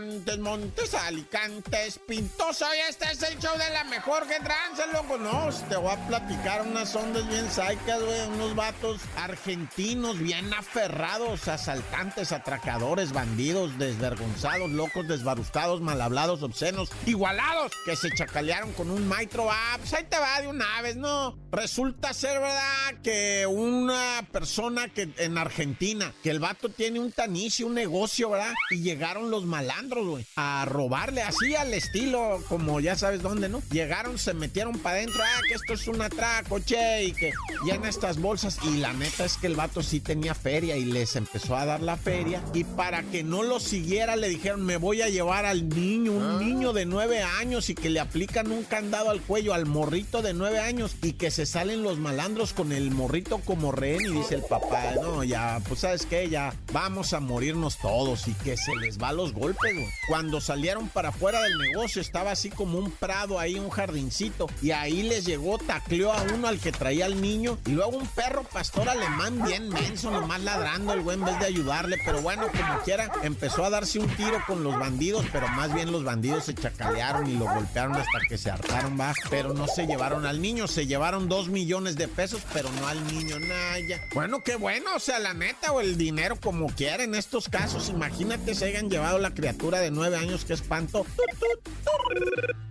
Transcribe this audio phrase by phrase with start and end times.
[0.00, 4.82] Ay, Montes, Montes, Alicantes, Pintoso, y este es el show de la mejor que trance,
[4.92, 5.18] loco.
[5.18, 11.48] No, te voy a platicar unas ondas bien saicas, güey, unos vatos argentinos bien aferrados,
[11.48, 19.48] asaltantes, atracadores, bandidos, desvergonzados, locos, desbarustados, malhablados, obscenos, igualados, que se chacalearon con un maitro.
[19.50, 21.36] Ah, pues ahí te va de una vez, ¿no?
[21.52, 23.00] Resulta ser, ¿verdad?
[23.02, 28.54] Que una persona que en Argentina, que el vato tiene un tanicio, un negocio, ¿verdad?
[28.70, 33.62] Y llegaron los malandros, güey, a robarle así al estilo, como ya sabes dónde, ¿no?
[33.70, 37.32] Llegaron, se metieron para adentro, ah, que esto es un atraco, che, y que
[37.64, 38.58] llena estas bolsas.
[38.62, 41.82] Y la neta es que el vato sí tenía feria y les empezó a dar
[41.82, 42.42] la feria.
[42.54, 46.38] Y para que no lo siguiera, le dijeron, me voy a llevar al niño, un
[46.38, 50.34] niño de nueve años, y que le aplican un candado al cuello al morrito de
[50.34, 54.00] nueve años, y que se salen los malandros con el morrito como rehén.
[54.02, 58.34] Y dice el papá, no, ya, pues sabes qué, ya vamos a morirnos todos, y
[58.34, 59.74] que se les va los golpes,
[60.08, 64.70] Cuando salieron para afuera del negocio, estaba así como un prado ahí, un jardincito, y
[64.70, 68.44] ahí les llegó, tacleó a uno al que traía al niño, y luego un perro
[68.44, 72.80] pastor alemán bien menso, nomás ladrando el güey en vez de ayudarle, pero bueno, como
[72.80, 76.54] quiera, empezó a darse un tiro con los bandidos, pero más bien los bandidos se
[76.54, 80.66] chacalearon y lo golpearon hasta que se hartaron, va, pero no se llevaron al niño,
[80.66, 84.00] se llevaron dos millones de pesos, pero no al niño, naya.
[84.14, 87.88] Bueno, qué bueno, o sea, la neta, o el dinero como quiera en estos casos,
[87.88, 91.04] imagínate se hayan llevado la criatura de nueve años, que espanto.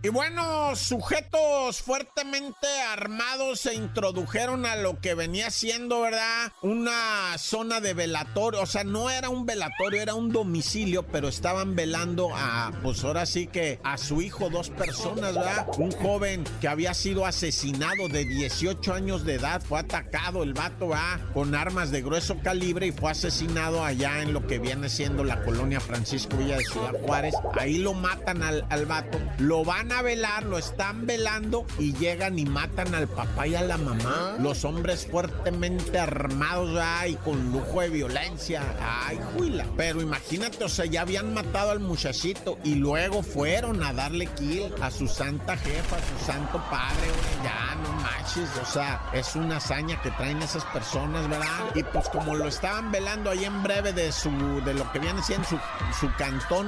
[0.02, 6.54] Y bueno, sujetos fuertemente armados se introdujeron a lo que venía siendo, ¿verdad?
[6.62, 11.76] Una zona de velatorio, o sea, no era un velatorio, era un domicilio, pero estaban
[11.76, 15.68] velando a, pues ahora sí que a su hijo, dos personas, ¿verdad?
[15.78, 20.88] Un joven que había sido asesinado de 18 años de edad, fue atacado el vato,
[20.90, 21.20] ¿verdad?
[21.34, 25.44] Con armas de grueso calibre y fue asesinado allá en lo que viene siendo la
[25.44, 27.36] colonia Francisco Villa de Ciudad Juárez.
[27.60, 32.40] Ahí lo matan al, al vato, lo van a velar, lo están velando y llegan
[32.40, 34.36] y matan al papá y a la mamá.
[34.40, 38.62] Los hombres fuertemente armados, ay, con lujo de violencia.
[38.80, 39.66] Ay, juila.
[39.76, 44.74] Pero imagínate, o sea, ya habían matado al muchachito y luego fueron a darle kill
[44.82, 47.44] a su santa jefa, a su santo padre, güey.
[47.44, 48.50] Ya, no manches.
[48.62, 51.48] O sea, es una hazaña que traen esas personas, ¿verdad?
[51.76, 54.30] Y pues como lo estaban velando ahí en breve de su,
[54.64, 55.60] de lo que viene siendo su,
[56.00, 56.10] su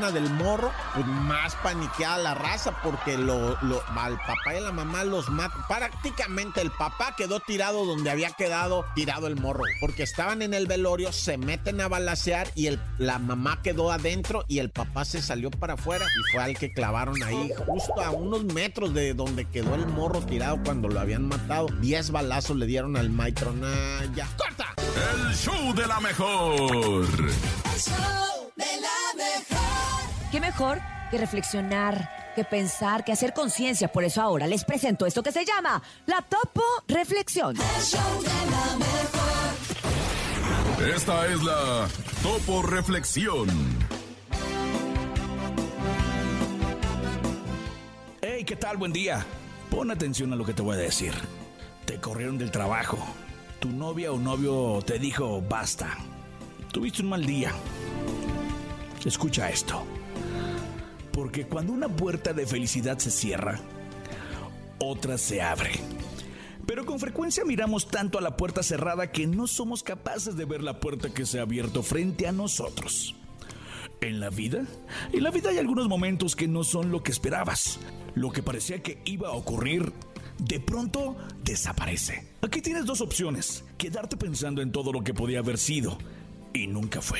[0.10, 4.72] del morro, pues más paniqueada la raza porque lo, lo, al papá y a la
[4.72, 5.62] mamá los matan.
[5.68, 10.66] Prácticamente el papá quedó tirado donde había quedado tirado el morro, porque estaban en el
[10.66, 15.22] velorio, se meten a balasear y el, la mamá quedó adentro y el papá se
[15.22, 19.46] salió para afuera y fue al que clavaron ahí, justo a unos metros de donde
[19.46, 21.68] quedó el morro tirado cuando lo habían matado.
[21.82, 24.28] Diez balazos le dieron al maestro Naya.
[24.38, 24.74] ¡Corta!
[24.78, 26.54] El show de la mejor.
[26.54, 28.31] El show de la mejor.
[30.32, 33.92] ¿Qué mejor que reflexionar, que pensar, que hacer conciencia?
[33.92, 37.58] Por eso ahora les presento esto que se llama la Topo Reflexión.
[37.58, 39.02] El show de la mejor.
[40.96, 41.86] Esta es la
[42.24, 43.50] Topo Reflexión.
[48.22, 48.78] Hey, ¿qué tal?
[48.78, 49.26] Buen día.
[49.70, 51.12] Pon atención a lo que te voy a decir.
[51.84, 52.98] Te corrieron del trabajo.
[53.60, 55.98] Tu novia o novio te dijo basta.
[56.72, 57.52] Tuviste un mal día.
[59.04, 59.86] Escucha esto.
[61.12, 63.60] Porque cuando una puerta de felicidad se cierra,
[64.80, 65.72] otra se abre.
[66.66, 70.64] Pero con frecuencia miramos tanto a la puerta cerrada que no somos capaces de ver
[70.64, 73.16] la puerta que se ha abierto frente a nosotros.
[74.00, 74.66] En la vida,
[75.12, 77.80] en la vida hay algunos momentos que no son lo que esperabas.
[78.16, 79.92] Lo que parecía que iba a ocurrir,
[80.40, 82.28] de pronto desaparece.
[82.42, 83.64] Aquí tienes dos opciones.
[83.78, 85.98] Quedarte pensando en todo lo que podía haber sido
[86.54, 87.20] y nunca fue.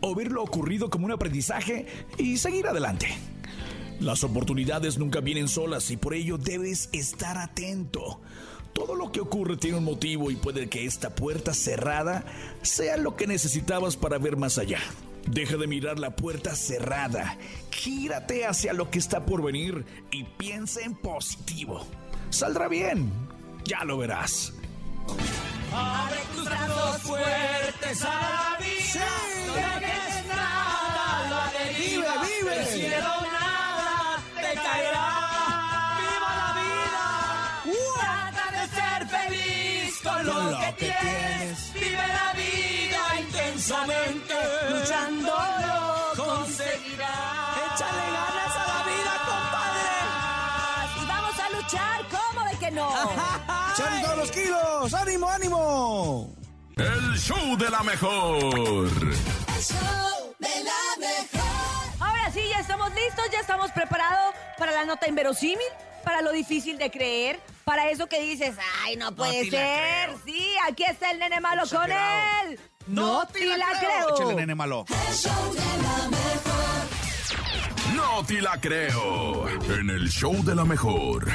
[0.00, 1.86] O ver lo ocurrido como un aprendizaje
[2.16, 3.08] y seguir adelante.
[4.00, 8.20] Las oportunidades nunca vienen solas y por ello debes estar atento.
[8.72, 12.24] Todo lo que ocurre tiene un motivo y puede que esta puerta cerrada
[12.62, 14.78] sea lo que necesitabas para ver más allá.
[15.26, 17.36] Deja de mirar la puerta cerrada,
[17.70, 21.84] gírate hacia lo que está por venir y piensa en positivo.
[22.30, 23.10] Saldrá bien,
[23.64, 24.54] ya lo verás.
[25.10, 29.06] Abre tus brazos fuertes a la vida.
[29.46, 32.12] No dejes nada, la deriva.
[32.22, 32.54] Vive, vive.
[32.56, 35.08] Del cielo nada te caerá.
[36.00, 37.04] Viva la vida.
[37.98, 41.72] Trata de ser feliz con lo, Con lo que, que tienes.
[41.74, 44.34] Vive la vida intensamente.
[44.70, 45.34] Luchando
[45.66, 47.56] lo conseguirás.
[47.74, 49.12] Échale ganas a la vida,
[51.00, 52.88] Y vamos a luchar, ¿cómo de que no?
[53.78, 54.92] ¡Salen todos los kilos!
[54.92, 56.34] ¡Ánimo, ánimo!
[56.74, 58.88] El show de la mejor.
[58.88, 62.00] El show de la mejor.
[62.00, 65.68] Ahora sí, ya estamos listos, ya estamos preparados para la nota inverosímil,
[66.02, 70.10] para lo difícil de creer, para eso que dices, ay, no puede ser.
[70.24, 72.58] Sí, aquí está el nene malo con él.
[72.88, 74.16] No, te la, creo.
[74.16, 74.86] Échale, nene malo.
[74.88, 77.94] El show de la mejor.
[77.94, 79.48] No te la creo.
[79.48, 81.28] En el show de la mejor.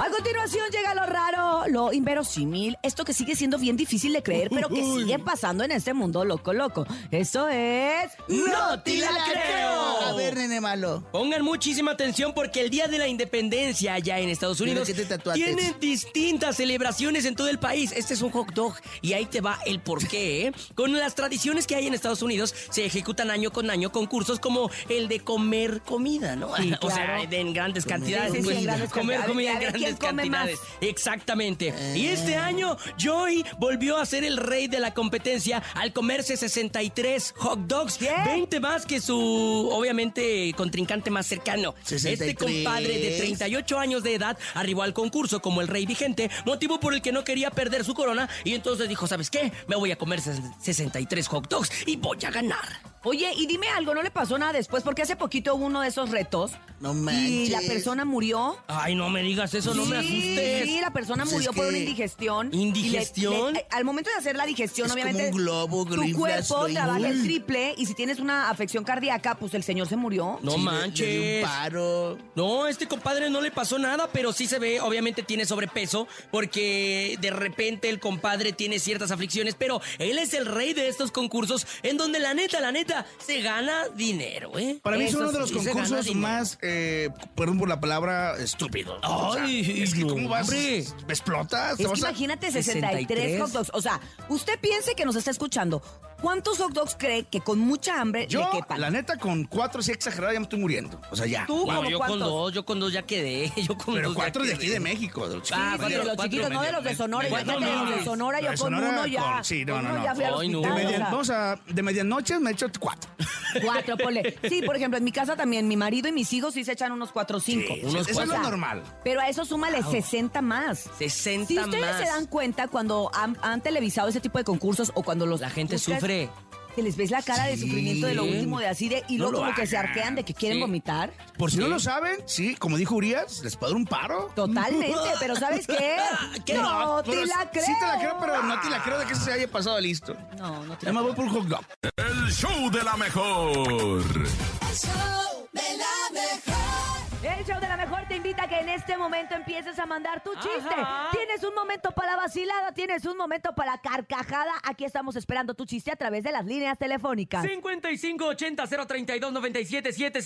[0.00, 4.48] A continuación llega lo raro, lo inverosímil, esto que sigue siendo bien difícil de creer,
[4.48, 6.86] pero que sigue pasando en este mundo loco, loco.
[7.10, 8.10] Esto es...
[8.28, 10.00] ¡No te la creo!
[10.06, 11.04] A ver, nene malo.
[11.12, 15.04] Pongan muchísima atención porque el Día de la Independencia allá en Estados Unidos que te
[15.04, 15.44] tatuaste.
[15.44, 17.92] tienen distintas celebraciones en todo el país.
[17.94, 18.72] Este es un hot dog
[19.02, 20.46] y ahí te va el porqué.
[20.46, 20.52] ¿eh?
[20.74, 24.70] Con las tradiciones que hay en Estados Unidos se ejecutan año con año concursos como
[24.88, 26.56] el de comer comida, ¿no?
[26.56, 28.32] Sí, O sea, en grandes cantidades.
[28.32, 29.66] Sí, sí, pues, en grandes comer cantidades.
[29.68, 30.58] comida en cantidades.
[30.80, 31.74] Exactamente.
[31.96, 37.34] Y este año Joey volvió a ser el rey de la competencia al comerse 63
[37.38, 37.96] hot dogs.
[37.98, 38.10] ¿Qué?
[38.26, 41.74] 20 más que su, obviamente, contrincante más cercano.
[41.80, 42.36] Este 63.
[42.36, 46.94] compadre de 38 años de edad arribó al concurso como el rey vigente, motivo por
[46.94, 49.52] el que no quería perder su corona y entonces dijo, ¿sabes qué?
[49.66, 52.89] Me voy a comer ses- 63 hot dogs y voy a ganar.
[53.02, 54.82] Oye, y dime algo, ¿no le pasó nada después?
[54.82, 56.52] Porque hace poquito hubo uno de esos retos.
[56.80, 57.70] No Y la manches.
[57.70, 58.58] persona murió.
[58.68, 60.64] Ay, no me digas eso, no me asustes.
[60.64, 62.52] Sí, la persona Pues murió por una indigestión.
[62.52, 63.52] ¿Indigestión?
[63.54, 65.30] Le- le- al momento de hacer la digestión, Es como obviamente.
[65.30, 67.74] un globo tu cuerpo trabaja el triple.
[67.78, 70.38] Y si tienes una afección cardíaca, pues el señor se murió.
[70.42, 71.06] No Sí, manches.
[71.08, 72.18] le dio un paro.
[72.34, 77.16] No, este compadre no le pasó nada, pero sí se ve, obviamente tiene sobrepeso, porque
[77.20, 81.66] de repente el compadre tiene ciertas aflicciones, pero él es el rey de estos concursos
[81.82, 84.78] en donde la neta, la neta, se gana dinero, ¿eh?
[84.82, 89.00] Para mí es uno de los sí, concursos más, eh, perdón por la palabra, estúpidos.
[89.04, 90.42] O sea, Ay, es que no, ¿cómo vas?
[90.48, 90.78] hombre.
[91.08, 91.76] ¿Explotas?
[91.76, 93.70] ¿Te Es que vas a- imagínate 63, 63 hot dogs.
[93.74, 95.82] O sea, usted piense que nos está escuchando.
[96.20, 98.80] ¿Cuántos hot dogs cree que con mucha hambre Yo, le quepan?
[98.80, 101.00] la neta, con cuatro, sí exagerado, ya me estoy muriendo.
[101.10, 101.46] O sea, ya.
[101.46, 103.52] ¿Tú No, como yo con dos, yo con dos ya quedé.
[103.66, 105.28] Yo con Pero dos cuatro de aquí de México.
[105.28, 107.28] De los Ah, Sí, cuatro, de los cuatro, chiquitos, no de los de Sonora.
[107.28, 109.22] medio- Imagínate de los de medio- Sonora, yo con Sonora, uno ya.
[109.34, 110.04] con- sí, no, no, no.
[110.04, 110.60] ya fui al no.
[110.60, 111.58] hospital, o sea.
[111.68, 113.10] de medianoche me he hecho cuatro.
[113.64, 114.38] Cuatro, ponle.
[114.48, 116.92] Sí, por ejemplo, en mi casa también, mi marido y mis hijos sí se echan
[116.92, 117.74] unos cuatro o cinco.
[117.74, 118.50] Sí, Unos eso es lo cuatro.
[118.50, 118.82] normal.
[119.02, 120.88] Pero a eso súmale 60 más.
[120.98, 121.98] 60 Si ustedes más.
[121.98, 125.50] se dan cuenta cuando han, han televisado ese tipo de concursos o cuando los La
[125.50, 126.30] gente buscas, sufre.
[126.76, 127.62] que les ves la cara de Sí.
[127.62, 129.88] sufrimiento de lo último, de así de, y No luego lo como que se hagan.
[129.90, 130.62] arquean de que quieren Sí.
[130.62, 131.12] vomitar.
[131.36, 134.30] Por si no lo saben, sí, como dijo Urias, les puedo dar un paro.
[134.36, 135.96] Totalmente, pero ¿sabes qué?
[136.46, 136.54] ¿Qué?
[136.54, 137.64] No, te la creo.
[137.66, 139.80] Sí te la creo, pero no te la creo de que eso se haya pasado
[139.80, 140.16] listo.
[140.38, 141.64] No, no te Ya me voy por un hot dog.
[141.96, 143.50] El show de la mejor.
[143.50, 146.99] El show de la mejor.
[147.22, 150.22] El show de la mejor te invita a que en este momento empieces a mandar
[150.22, 150.74] tu chiste.
[151.12, 154.50] Tienes un momento para la vacilada, tienes un momento para la carcajada.
[154.64, 157.44] Aquí estamos esperando tu chiste a través de las líneas telefónicas.
[157.44, 160.22] 5580-032-977,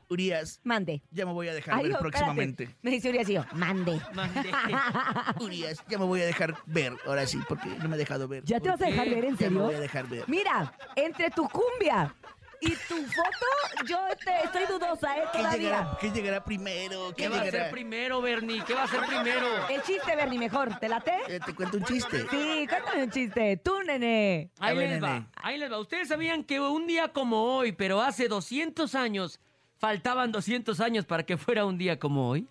[0.08, 1.02] Urias, Mande.
[1.10, 2.00] ya me voy a dejar Ay, ver no, espérate.
[2.00, 2.68] próximamente.
[2.82, 4.00] Me dice Urias y yo, mande.
[5.40, 8.44] Urias, ya me voy a dejar ver, ahora sí, porque no me he dejado ver.
[8.44, 9.62] ¿Ya te vas a dejar ver, en Ya me serio?
[9.64, 10.24] voy a dejar ver.
[10.26, 12.14] Mira, entre tu cumbia
[12.60, 15.22] y tu foto, yo te- estoy dudosa, ¿eh?
[15.32, 15.58] ¿Qué Todavía.
[15.58, 17.08] llegará, qué llegará primero?
[17.10, 17.64] ¿Qué, ¿Qué va a llegará?
[17.64, 18.62] ser primero, Bernie?
[18.66, 19.46] ¿Qué va a ser primero?
[19.68, 20.78] El chiste, Bernie, mejor.
[20.78, 21.12] ¿Te late?
[21.28, 22.22] Eh, ¿Te cuento un chiste?
[22.30, 23.58] Sí, cuéntame un chiste.
[23.58, 24.50] Tú, nene.
[24.58, 25.26] Ahí A ver, les va, nene.
[25.36, 25.78] ahí les va.
[25.78, 29.38] Ustedes sabían que un día como hoy, pero hace 200 años,
[29.78, 32.46] faltaban 200 años para que fuera un día como hoy.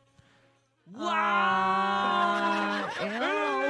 [0.98, 3.20] Ah, eh,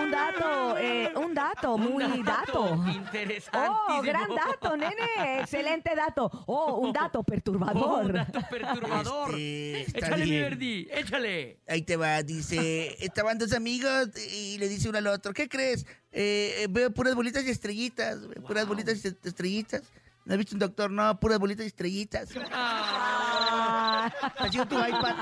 [0.03, 2.75] un dato, eh, un dato, muy Un dato.
[2.93, 3.85] Interesantísimo.
[3.87, 5.39] Oh, gran dato, nene.
[5.39, 6.29] Excelente dato.
[6.45, 7.83] Oh, un dato perturbador.
[7.83, 9.29] Oh, un dato perturbador.
[9.33, 10.43] Este, échale, mi bien.
[10.43, 11.59] Verdi, échale.
[11.67, 15.85] Ahí te va, dice, estaban dos amigos y le dice uno al otro, ¿qué crees?
[16.11, 19.83] Eh, eh, veo puras bolitas y estrellitas, veo puras bolitas y estrellitas.
[20.25, 20.89] ¿No has visto un doctor?
[20.89, 22.29] No, puras bolitas y estrellitas.
[22.51, 25.15] Ah, Así tu iPad.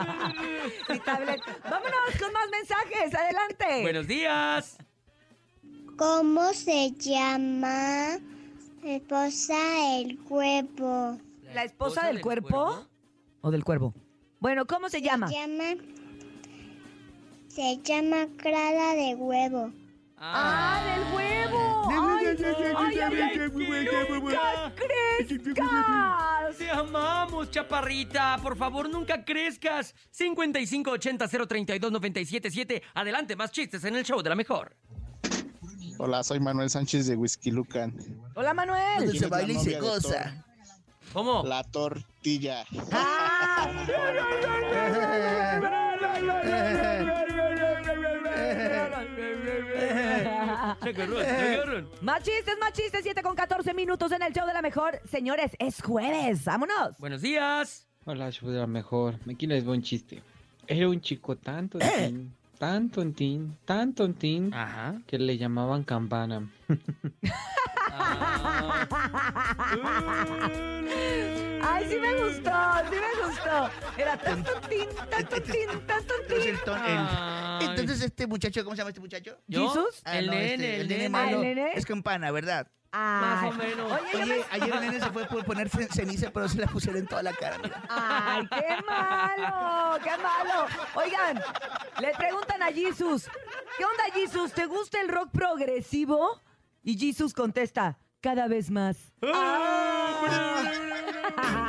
[0.90, 1.42] mi tablet.
[1.64, 3.14] Vámonos con más mensajes.
[3.14, 3.82] Adelante.
[3.82, 4.78] Buenos días.
[5.98, 8.18] ¿Cómo se llama
[8.84, 9.58] esposa
[10.00, 11.18] el cuerpo?
[11.54, 12.88] ¿La esposa del cuerpo?
[13.42, 13.94] ¿O del cuervo?
[14.40, 15.28] Bueno, ¿cómo se llama?
[15.28, 15.82] Se llama.
[17.50, 19.72] Se llama clara de huevo.
[20.18, 21.73] ¡Ah, del huevo!
[22.78, 22.98] ¡Ay,
[24.76, 26.58] crezcas.
[26.58, 28.38] Te amamos, chaparrita.
[28.42, 29.94] Por favor, nunca crezcas.
[30.18, 32.82] 5580-032-977.
[32.94, 34.76] Adelante, más chistes en el show de la mejor.
[36.00, 37.94] Hola, soy Manuel Sánchez de Whisky Lucan.
[38.36, 39.18] Hola, Manuel.
[39.18, 40.46] Se baila y se goza.
[41.14, 41.44] ¿Cómo?
[41.46, 42.66] La tortilla.
[42.92, 43.70] Ah,
[52.02, 55.00] Más chistes, más chistes, 7 con 14 minutos en el show de la mejor.
[55.10, 56.98] Señores, es jueves, vámonos.
[56.98, 57.88] Buenos días.
[58.06, 59.16] Hola, show de la mejor.
[59.30, 60.22] Aquí les voy un chiste.
[60.68, 64.96] Era un chico tan tontín, tan tontín, tan tontín, Ajá.
[65.08, 66.50] que le llamaban campana.
[71.66, 72.52] Ay, sí me gustó,
[72.90, 73.70] sí me gustó.
[73.98, 76.86] Era tan tontín, tan tontín, tan Entonces, tontín.
[76.86, 79.38] el el- entonces este muchacho, ¿cómo se llama este muchacho?
[79.48, 79.68] ¿Yo?
[79.70, 80.02] ¿Jesús?
[80.06, 81.10] Ah, El no, nene, este, el nene.
[81.10, 81.40] malo.
[81.40, 81.72] Ah, ¿el nene?
[81.76, 82.68] Es campana, ¿verdad?
[82.96, 83.22] Ay.
[83.22, 83.92] Más o menos.
[83.92, 86.60] Oye, yo Oye, me- ayer el nene se fue por poner ce- ceniza, pero se
[86.60, 87.82] la pusieron en toda la cara, mira.
[87.90, 90.68] Ay, qué malo, qué malo.
[90.94, 91.42] Oigan,
[92.00, 93.28] le preguntan a Jesus,
[93.78, 94.54] ¿qué onda Jesus?
[94.54, 96.40] ¿Te gusta el rock progresivo?
[96.84, 98.98] Y Jesus contesta, cada vez más.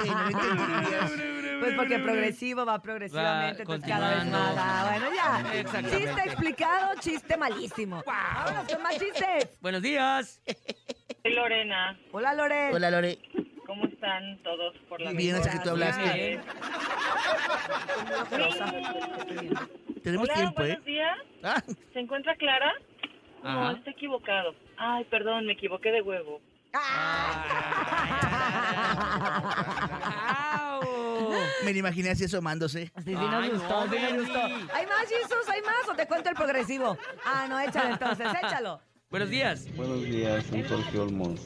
[0.04, 1.10] Entenderías.
[1.60, 4.54] Pues porque progresivo va progresivamente, Va entonces cada vez más.
[4.58, 5.80] Ah, bueno, ya.
[5.90, 8.02] Chiste explicado, chiste malísimo.
[8.06, 9.48] Vámonos con más chistes.
[9.62, 10.40] Buenos días.
[11.30, 11.98] Lorena.
[12.12, 12.70] Hola, Lore.
[12.74, 13.18] Hola, Lore.
[13.66, 16.40] ¿Cómo están todos por la Bien, hasta que tú hablaste.
[20.02, 20.66] Tenemos Hola, tiempo, ¿eh?
[20.66, 21.18] buenos días.
[21.42, 21.62] Ah,
[21.94, 22.72] ¿Se encuentra Clara?
[23.42, 23.78] No, Ajá.
[23.78, 24.54] está equivocado.
[24.76, 26.42] Ay, perdón, me equivoqué de huevo.
[30.60, 30.82] Au.
[31.64, 32.86] me lo imaginé así asomándose.
[32.98, 34.40] Sí, sí nos Ay, gustó, no, sí nos gustó.
[34.74, 35.48] ¿Hay más, Jesus?
[35.48, 35.88] ¿Hay más?
[35.88, 36.98] ¿O te cuento el progresivo?
[37.24, 38.80] Ah, no, échalo entonces, échalo.
[39.14, 39.68] Buenos días.
[39.76, 41.42] Buenos días, soy Jorge Olmos.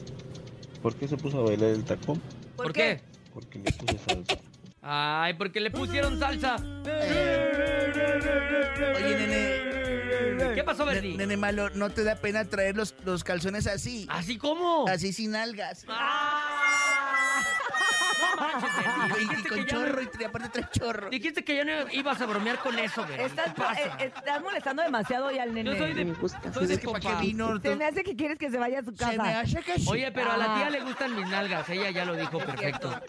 [0.81, 2.19] ¿Por qué se puso a bailar el tacón?
[2.55, 2.99] ¿Por, qué?
[3.31, 4.37] Porque le puse salsa.
[4.81, 6.55] Ay, porque le pusieron salsa.
[8.95, 10.55] Oye, nene.
[10.55, 11.15] ¿Qué pasó, Verdi?
[11.15, 14.07] Nene malo, ¿no te da pena traer los, los calzones así?
[14.09, 14.87] ¿Así cómo?
[14.87, 15.85] Así sin algas.
[15.87, 16.98] Ah.
[18.39, 18.99] Manches, Verdi.
[19.09, 21.09] Y, y Dijiste con que ya no- chorro, y aparte trae chorro.
[21.09, 23.23] Dijiste que ya no ibas a bromear con eso, Verdi.
[23.25, 25.71] Estás, eh, estás molestando demasiado hoy al nene.
[25.71, 26.53] Yo soy de, Me gusta.
[26.53, 27.21] soy de es que para qué compa.
[27.21, 27.59] vino.
[27.61, 29.39] Se me hace que quieres que se vaya a su Se me casa.
[29.41, 29.85] hace que sí.
[29.89, 30.57] Oye, pero a la Ah.
[30.57, 31.69] tía le gustan mis nalgas.
[31.69, 32.99] Ella ya lo dijo perfecto.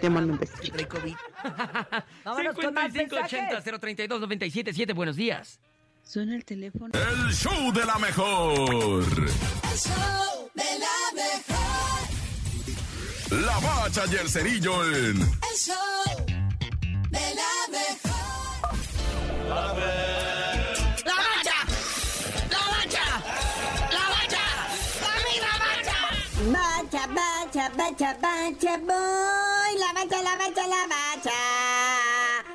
[0.00, 0.54] Te mando un beso.
[0.60, 1.16] Que trae COVID.
[2.24, 3.80] Vámonos con más 5580 mensajes.
[3.80, 5.60] 032 977 Buenos días.
[6.02, 6.92] Suena el teléfono.
[6.94, 9.04] El show de la mejor.
[9.04, 11.65] El show de la mejor.
[13.30, 15.74] La bacha y el cerillo en El show
[17.10, 18.78] de la mejor.
[19.48, 21.58] ¡La bacha!
[22.50, 23.06] ¡La bacha!
[23.90, 24.44] ¡La bacha!
[25.02, 25.98] ¡Dame la bacha!
[26.52, 29.72] Bacha, bacha, bacha, bacha, voy.
[29.78, 31.40] La bacha, la bacha, la bacha.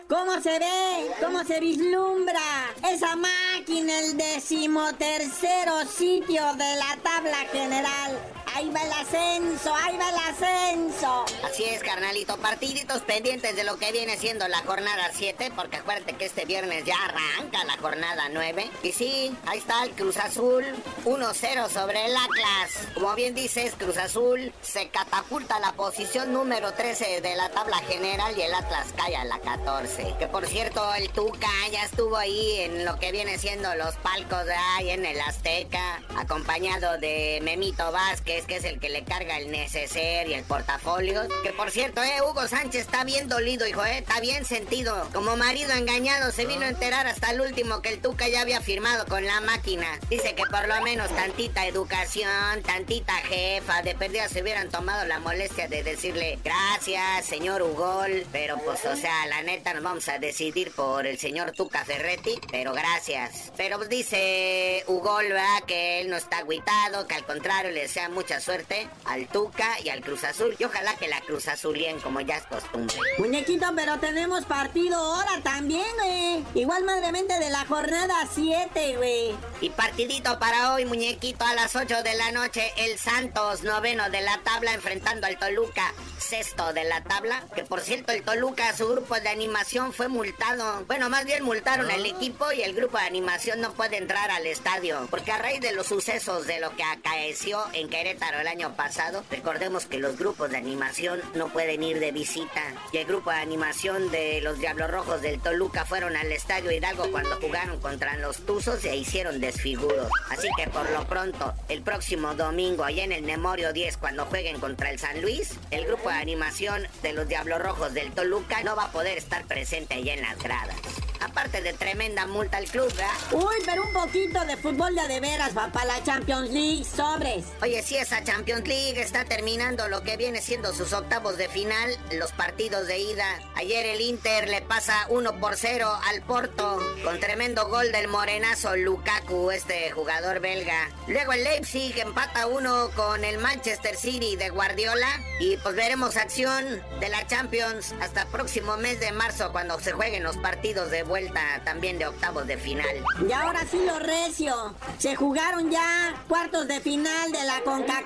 [0.07, 1.11] ¿Cómo se ve?
[1.21, 2.71] ¿Cómo se vislumbra?
[2.89, 8.19] Esa máquina, el decimotercero sitio de la tabla general.
[8.53, 11.25] Ahí va el ascenso, ahí va el ascenso.
[11.43, 12.37] Así es, carnalito.
[12.37, 16.83] Partiditos pendientes de lo que viene siendo la jornada 7, porque acuérdate que este viernes
[16.85, 18.69] ya arranca la jornada 9.
[18.83, 20.65] Y sí, ahí está el Cruz Azul,
[21.05, 22.87] 1-0 sobre el Atlas.
[22.93, 27.77] Como bien dices, Cruz Azul se catapulta a la posición número 13 de la tabla
[27.77, 30.15] general y el Atlas cae a la 14.
[30.19, 34.45] Que por cierto, el Tuca ya estuvo ahí en lo que viene siendo los palcos
[34.45, 39.37] de ahí en el Azteca, acompañado de Memito Vázquez, que es el que le carga
[39.37, 41.21] el neceser y el portafolio.
[41.43, 45.07] Que por cierto, eh, Hugo Sánchez está bien dolido, hijo, eh, está bien sentido.
[45.13, 48.61] Como marido engañado, se vino a enterar hasta el último que el Tuca ya había
[48.61, 49.99] firmado con la máquina.
[50.09, 55.19] Dice que por lo menos tantita educación, tantita jefa, de perdida se hubieran tomado la
[55.19, 58.25] molestia de decirle gracias, señor Ugol.
[58.31, 62.39] Pero pues, o sea, la neta nos vamos a decidir por el señor Tuca Ferretti,
[62.51, 63.51] pero gracias.
[63.57, 65.63] Pero pues, dice Ugol, ¿verdad?
[65.67, 69.89] Que él no está agüitado, que al contrario le desea mucha suerte al Tuca y
[69.89, 70.55] al Cruz Azul.
[70.57, 72.95] Y ojalá que la Cruz Azulien, como ya es costumbre.
[73.17, 76.45] Muñequito, pero tenemos partido ahora también, güey.
[76.55, 79.35] Igual madremente de la jornada 7, güey.
[79.59, 84.21] Y partidito para hoy, muñequito, a las 8 de la noche, el Santos, noveno de
[84.21, 87.43] la tabla, enfrentando al Toluca, sexto de la tabla.
[87.53, 90.85] Que por cierto, el Toluca, su grupo de animación fue multado.
[90.85, 94.45] Bueno, más bien multaron el equipo y el grupo de animación no puede entrar al
[94.45, 95.05] estadio.
[95.09, 99.23] Porque a raíz de los sucesos de lo que acaeció en Querétaro el año pasado,
[99.29, 102.61] recordemos que los grupos de animación no pueden ir de visita.
[102.91, 107.11] Y el grupo de animación de los Diablos Rojos del Toluca fueron al estadio Hidalgo
[107.11, 110.09] cuando jugaron contra los Tuzos e hicieron desfiguro.
[110.29, 114.59] Así que por lo pronto, el próximo domingo, allá en el Memorio 10, cuando jueguen
[114.59, 118.75] contra el San Luis, el grupo de animación de los Diablos Rojos del Toluca no
[118.75, 120.75] va a poder estar presente allá en las gradas.
[121.21, 123.11] Aparte de tremenda multa al club, ¿verdad?
[123.31, 127.45] Uy, pero un poquito de fútbol de de veras, va para la Champions League, sobres.
[127.61, 131.97] Oye, si esa Champions League está terminando lo que viene siendo sus octavos de final,
[132.11, 133.39] los partidos de ida.
[133.55, 138.75] Ayer el Inter le pasa 1 por 0 al Porto con tremendo gol del morenazo
[138.75, 140.89] Lukaku, este jugador belga.
[141.07, 145.07] Luego el Leipzig empata 1 con el Manchester City de Guardiola
[145.39, 150.23] y pues veremos acción de la Champions hasta próximo mes de marzo cuando se jueguen
[150.23, 153.05] los partidos de vuelta también de octavos de final.
[153.25, 154.75] Y ahora sí lo recio.
[154.97, 158.00] Se jugaron ya cuartos de final de la CONCACAF.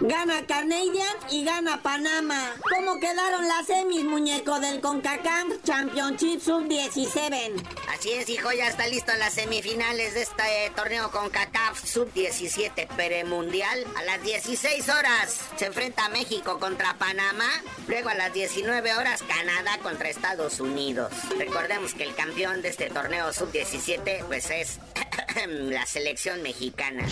[0.00, 2.54] Gana Canadian y gana Panamá.
[2.74, 7.62] ¿Cómo quedaron las semis, muñeco del CONCACAF Championship Sub-17?
[7.94, 13.84] Así es, hijo, ya está listo las semifinales de este eh, torneo CONCACAF Sub-17 Peremundial.
[13.98, 17.50] A las 16 horas se enfrenta México contra Panamá.
[17.86, 21.12] Luego a las 19 horas Canadá contra Estados Unidos.
[21.36, 24.78] Recordemos que el campeón de este torneo sub-17 pues es
[25.46, 27.06] la selección mexicana.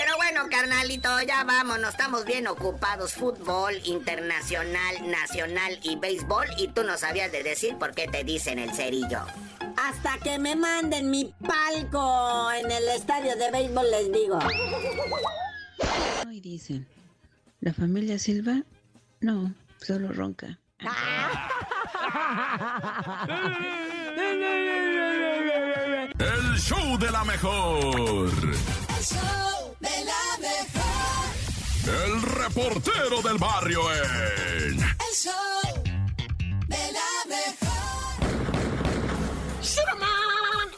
[0.00, 3.12] Pero bueno, carnalito, ya vámonos, estamos bien ocupados.
[3.12, 6.46] Fútbol internacional, nacional y béisbol.
[6.56, 9.26] Y tú no sabías de decir por qué te dicen el cerillo.
[9.76, 14.38] Hasta que me manden mi palco en el estadio de béisbol, les digo.
[16.26, 16.88] Hoy dicen,
[17.60, 18.62] ¿la familia Silva?
[19.20, 19.52] No,
[19.82, 20.58] solo ronca.
[26.18, 28.30] El show de la mejor.
[28.30, 29.49] El show de la mejor.
[31.86, 34.80] El reportero del barrio en.
[34.80, 35.82] El show
[36.68, 37.70] de la mejor.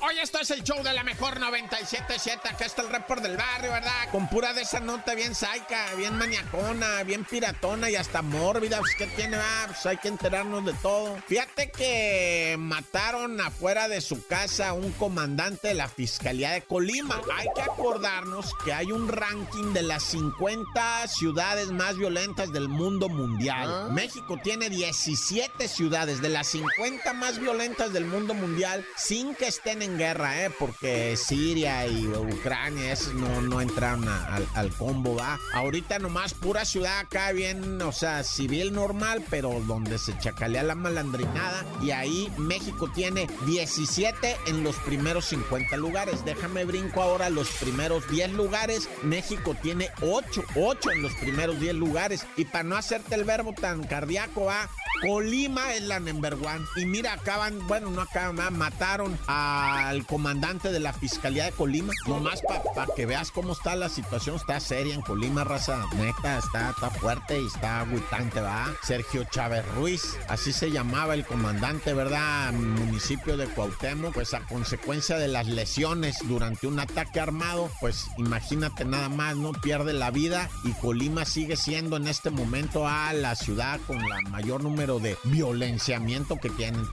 [0.04, 2.50] Hoy esto es el show de la mejor 97.7.
[2.50, 4.08] Acá está el report del barrio, ¿verdad?
[4.10, 8.80] Con pura de esa nota bien saica, bien maniacona, bien piratona y hasta mórbida.
[8.80, 9.36] Pues, ¿qué tiene?
[9.36, 11.16] Ah, pues hay que enterarnos de todo.
[11.28, 17.20] Fíjate que mataron afuera de su casa a un comandante de la Fiscalía de Colima.
[17.36, 23.08] Hay que acordarnos que hay un ranking de las 50 ciudades más violentas del mundo
[23.08, 23.92] mundial.
[23.92, 29.80] México tiene 17 ciudades de las 50 más violentas del mundo mundial sin que estén
[29.82, 30.50] en guerra, ¿eh?
[30.58, 35.38] Porque Siria y Ucrania, esos no, no entraron al, combo, ¿va?
[35.52, 40.74] Ahorita nomás pura ciudad acá, bien, o sea, civil normal, pero donde se chacalea la
[40.74, 41.64] malandrinada.
[41.82, 46.24] Y ahí México tiene 17 en los primeros 50 lugares.
[46.24, 48.88] Déjame brinco ahora los primeros 10 lugares.
[49.02, 52.26] México tiene 8, 8 en los primeros 10 lugares.
[52.36, 54.68] Y para no hacerte el verbo tan cardíaco, va.
[55.02, 56.64] Colima es la number one.
[56.76, 58.52] Y mira, acaban, bueno, no acaban, ¿verdad?
[58.52, 61.92] mataron al comandante de la Fiscalía de Colima.
[62.06, 64.36] Nomás para que veas cómo está la situación.
[64.36, 65.84] Está seria en Colima, raza.
[65.96, 68.66] Neta, está, está fuerte y está agüitante, ¿verdad?
[68.84, 72.52] Sergio Chávez Ruiz, así se llamaba el comandante, ¿verdad?
[72.52, 74.14] Municipio de Cuauhtémoc.
[74.14, 79.50] Pues a consecuencia de las lesiones durante un ataque armado, pues imagínate nada más, ¿no?
[79.50, 84.20] Pierde la vida y Colima sigue siendo en este momento a la ciudad con la
[84.30, 86.84] mayor número de violenciamiento que tienen.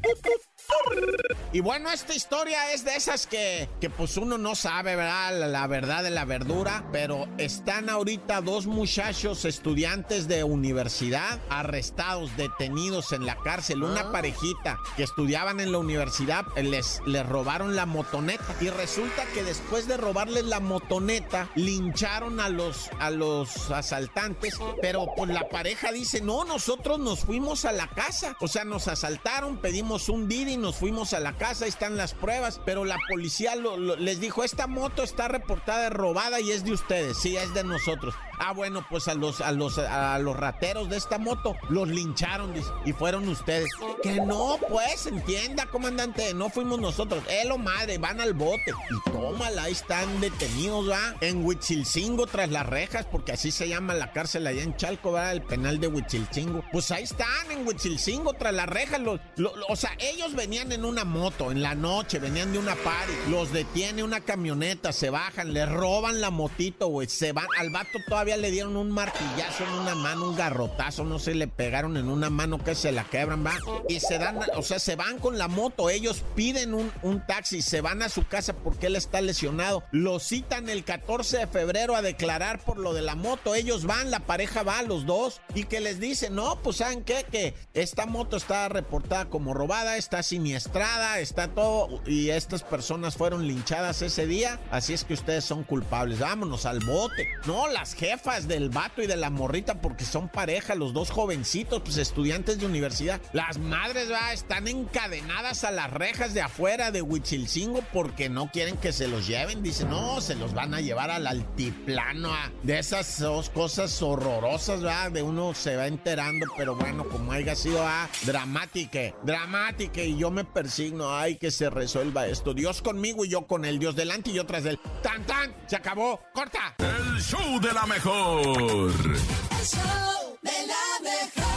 [1.51, 5.39] Y bueno, esta historia es de esas que, que pues uno no sabe, ¿verdad?
[5.39, 12.37] La, la verdad de la verdura, pero están ahorita dos muchachos estudiantes de universidad arrestados,
[12.37, 17.87] detenidos en la cárcel, una parejita que estudiaban en la universidad, les, les robaron la
[17.87, 18.55] motoneta.
[18.61, 25.07] Y resulta que después de robarles la motoneta, lincharon a los, a los asaltantes, pero
[25.17, 29.57] pues la pareja dice, no, nosotros nos fuimos a la casa, o sea, nos asaltaron,
[29.57, 33.53] pedimos un Didi, nos fuimos a la casa, ahí están las pruebas, pero la policía
[33.55, 38.13] les dijo, esta moto está reportada robada y es de ustedes, sí, es de nosotros.
[38.41, 42.53] Ah, bueno, pues a los, a los, a los rateros de esta moto los lincharon
[42.85, 43.69] y fueron ustedes.
[44.01, 47.21] Que no, pues, entienda, comandante, no fuimos nosotros.
[47.27, 48.71] Eh, lo madre, van al bote.
[48.89, 51.15] Y tómala, ahí están detenidos, ¿va?
[51.19, 55.33] En Huichilcingo, tras las rejas, porque así se llama la cárcel allá en Chalco, ¿va?
[55.33, 56.63] El penal de Huichilcingo.
[56.71, 59.01] Pues ahí están, en Huichilcingo, tras las rejas.
[59.01, 62.57] Los, lo- lo- o sea, ellos venían en una moto, en la noche, venían de
[62.57, 63.13] una party.
[63.29, 67.07] Los detiene una camioneta, se bajan, le roban la motito, güey.
[67.07, 71.19] Se van, al vato todavía le dieron un martillazo en una mano, un garrotazo, no
[71.19, 73.53] sé, le pegaron en una mano que se la quebran, va.
[73.87, 77.61] Y se dan, o sea, se van con la moto, ellos piden un, un taxi,
[77.61, 79.83] se van a su casa porque él está lesionado.
[79.91, 83.53] Lo citan el 14 de febrero a declarar por lo de la moto.
[83.53, 87.23] Ellos van, la pareja va, los dos, y que les dicen, no, pues ¿saben qué?
[87.31, 93.45] Que esta moto está reportada como robada, está siniestrada, está todo, y estas personas fueron
[93.45, 96.19] linchadas ese día, así es que ustedes son culpables.
[96.19, 97.27] Vámonos al bote.
[97.45, 101.81] No, las jefas del vato y de la morrita, porque son pareja, los dos jovencitos,
[101.83, 103.19] pues estudiantes de universidad.
[103.33, 108.77] Las madres, va, están encadenadas a las rejas de afuera de Huichilcingo porque no quieren
[108.77, 109.61] que se los lleven.
[109.61, 114.81] Dicen, no, se los van a llevar al altiplano, a- de esas dos cosas horrorosas,
[114.81, 115.11] ¿verdad?
[115.11, 120.29] De uno se va enterando, pero bueno, como haya sido ah, dramática, dramática, y yo
[120.31, 122.53] me persigno, ay, que se resuelva esto.
[122.53, 124.77] Dios conmigo y yo con él, Dios delante y yo tras él.
[125.01, 125.55] ¡Tan, tan!
[125.65, 126.19] ¡Se acabó!
[126.33, 126.75] ¡Corta!
[126.77, 128.41] El show de la mejor.
[128.41, 131.49] El show de la mejor.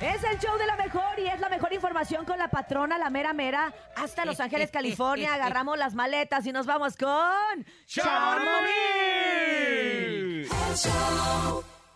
[0.00, 3.08] Es el show de la mejor y es la mejor información con la patrona, la
[3.10, 5.34] mera mera, hasta Los Ángeles, California.
[5.34, 7.10] Agarramos las maletas y nos vamos con...
[7.58, 8.02] El show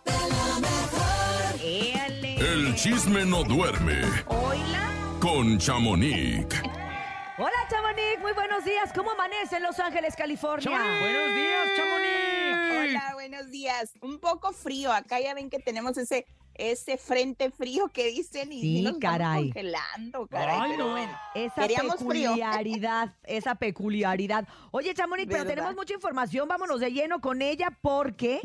[0.05, 1.15] de la mejor.
[2.45, 5.04] El chisme no duerme Hola.
[5.25, 6.45] Con Chamonix.
[7.39, 8.21] Hola, Chamonix.
[8.21, 8.93] Muy buenos días.
[8.95, 10.69] ¿Cómo amanece en Los Ángeles, California?
[11.01, 12.93] Buenos días, Chamonix.
[12.93, 13.95] Hola, buenos días.
[14.03, 14.93] Un poco frío.
[14.93, 19.45] Acá ya ven que tenemos ese ese frente frío que dicen y Sí, nos caray.
[19.51, 20.59] congelando, caray.
[20.61, 20.91] Ay, pero no.
[20.93, 22.31] bueno, Esa queríamos frío.
[22.31, 24.47] peculiaridad, esa peculiaridad.
[24.71, 26.47] Oye, Chamonix, pero tenemos mucha información.
[26.49, 28.41] Vámonos de lleno con ella porque...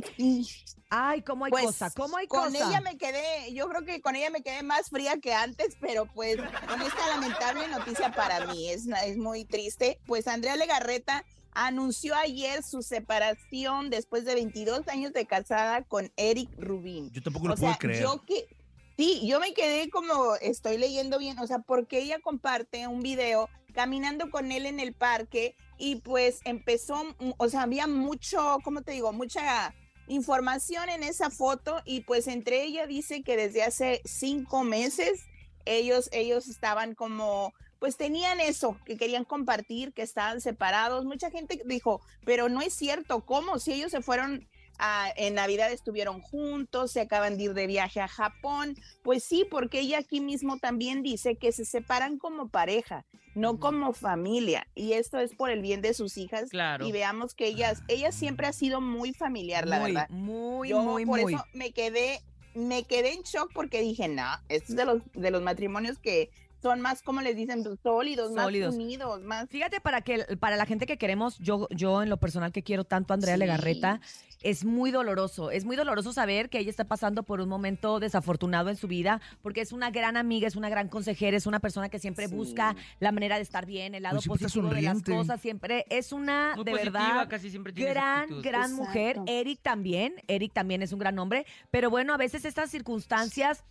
[0.90, 2.68] Ay, cómo hay Pues, cosa, cómo hay con cosa.
[2.68, 6.08] ella me quedé, yo creo que con ella me quedé más fría que antes, pero
[6.08, 10.00] pues con esta lamentable noticia para mí es, es muy triste.
[10.08, 11.24] Pues Andrea Legarreta
[11.68, 17.12] anunció ayer su separación después de 22 años de casada con Eric Rubin.
[17.12, 18.02] Yo tampoco o lo puedo sea, creer.
[18.02, 18.48] yo que
[18.96, 23.50] sí, yo me quedé como estoy leyendo bien, o sea, porque ella comparte un video
[23.74, 27.04] caminando con él en el parque y pues empezó,
[27.38, 29.12] o sea, había mucho, ¿cómo te digo?
[29.12, 29.76] Mucha
[30.08, 35.26] información en esa foto y pues entre ella dice que desde hace cinco meses
[35.66, 41.06] ellos, ellos estaban como, pues tenían eso, que querían compartir, que estaban separados.
[41.06, 43.58] Mucha gente dijo, pero no es cierto, ¿cómo?
[43.60, 44.48] Si ellos se fueron
[44.82, 48.76] a- en Navidad estuvieron juntos, se acaban de ir de viaje a Japón.
[49.04, 53.92] Pues sí, porque ella aquí mismo también dice que se separan como pareja, no como
[53.92, 54.68] familia.
[54.76, 56.50] Y esto es por el bien de sus hijas.
[56.50, 56.86] Claro.
[56.88, 60.10] Y veamos que ellas, ella siempre ha sido muy familiar, la muy, verdad.
[60.10, 61.34] muy, Yo muy, por muy.
[61.34, 62.22] eso me quedé,
[62.54, 66.30] me quedé en shock porque dije, no, estos es de los, de los matrimonios que
[66.62, 68.76] son más, como les dicen, Pues, sólidos, Sólidos.
[68.76, 69.50] más unidos, más.
[69.50, 72.84] Fíjate, para que para la gente que queremos, yo, yo en lo personal que quiero
[72.84, 73.40] tanto a Andrea Sí.
[73.40, 74.02] Legarreta,
[74.42, 75.52] es muy doloroso.
[75.52, 79.20] Es muy doloroso saber que ella está pasando por un momento desafortunado en su vida,
[79.42, 82.36] porque es una gran amiga, es una gran consejera, es una persona que siempre Sí.
[82.36, 86.14] busca la manera de estar bien, el lado Pues positivo de las cosas, siempre es
[86.14, 88.44] una Muy de positiva, verdad casi siempre tiene gran, actitud.
[88.44, 88.84] gran Exacto.
[88.86, 89.18] mujer.
[89.28, 93.64] Eric también, Eric también es un gran hombre, pero bueno, a veces estas circunstancias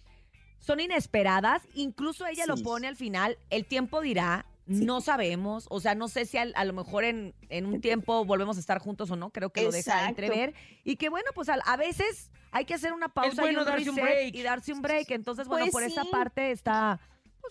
[0.58, 5.94] son inesperadas, incluso ella lo pone al final, el tiempo dirá, no sabemos, o sea,
[5.94, 9.10] no sé si al- a, lo mejor en, en un tiempo volvemos a estar juntos
[9.10, 12.64] o no, creo que lo deja entrever, y que bueno, pues a, a veces hay
[12.66, 14.34] que hacer una pausa bueno y un darse un reset break.
[14.34, 16.08] y darse un break, entonces bueno, Pues por esa sí.
[16.10, 17.00] parte está...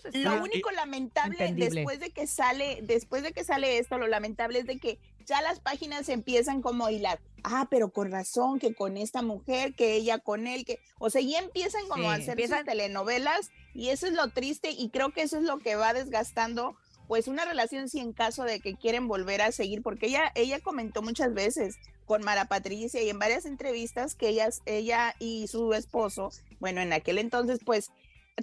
[0.02, 1.80] pues, Lo único lamentable entendible.
[1.80, 5.42] después de que sale, después de que sale esto, lo lamentable es de que ya
[5.42, 7.20] las páginas empiezan como a hilar.
[7.44, 11.20] Ah, pero con razón, que con esta mujer, que ella con él, que, o sea,
[11.20, 15.10] ya empiezan como Sí, a hacer empiezan- telenovelas y eso es lo triste y creo
[15.12, 18.76] que eso es lo que va desgastando pues una relación si en caso de que
[18.76, 23.18] quieren volver a seguir, porque ella, ella comentó muchas veces con Mara Patricia y en
[23.18, 26.30] varias entrevistas que ellas, ella y su esposo,
[26.60, 27.92] bueno, en aquel entonces pues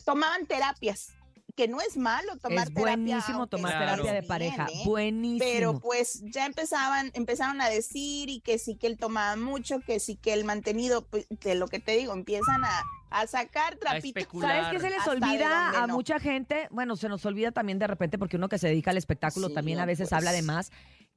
[0.04, 1.10] tomaban terapias,
[1.56, 2.82] que no es malo tomar es terapia.
[2.82, 4.04] buenísimo aunque tomar Claro.
[4.04, 4.84] terapia de pareja, bien, ¿eh?
[4.86, 5.52] buenísimo.
[5.52, 10.00] Pero pues ya empezaban, empezaron a decir y que sí que él tomaba mucho, que
[10.00, 14.28] sí que el mantenido, pues, de lo que te digo, empiezan a, a sacar trapitos.
[14.40, 15.94] ¿Sabes qué se les olvida a no.
[15.96, 16.68] mucha gente?
[16.72, 19.54] Bueno, se nos olvida también de repente porque uno que se dedica al espectáculo Sí,
[19.54, 20.14] también a veces pues.
[20.18, 20.72] habla de más,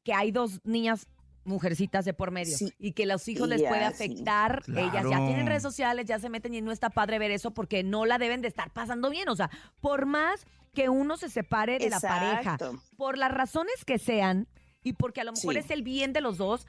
[0.05, 1.07] que hay dos niñas
[1.49, 2.73] mujercitas de por medio Sí.
[2.79, 3.87] y que los hijos les Ya, puede sí.
[3.87, 4.63] afectar.
[4.69, 7.83] Ellas ya tienen redes sociales, ya se meten y no está padre ver eso porque
[7.83, 9.29] no la deben de estar pasando bien.
[9.29, 12.57] O sea, por más que uno se separe de la pareja,
[12.97, 14.47] por las razones que sean
[14.85, 15.59] y porque a lo mejor Sí.
[15.61, 16.67] es el bien de los dos,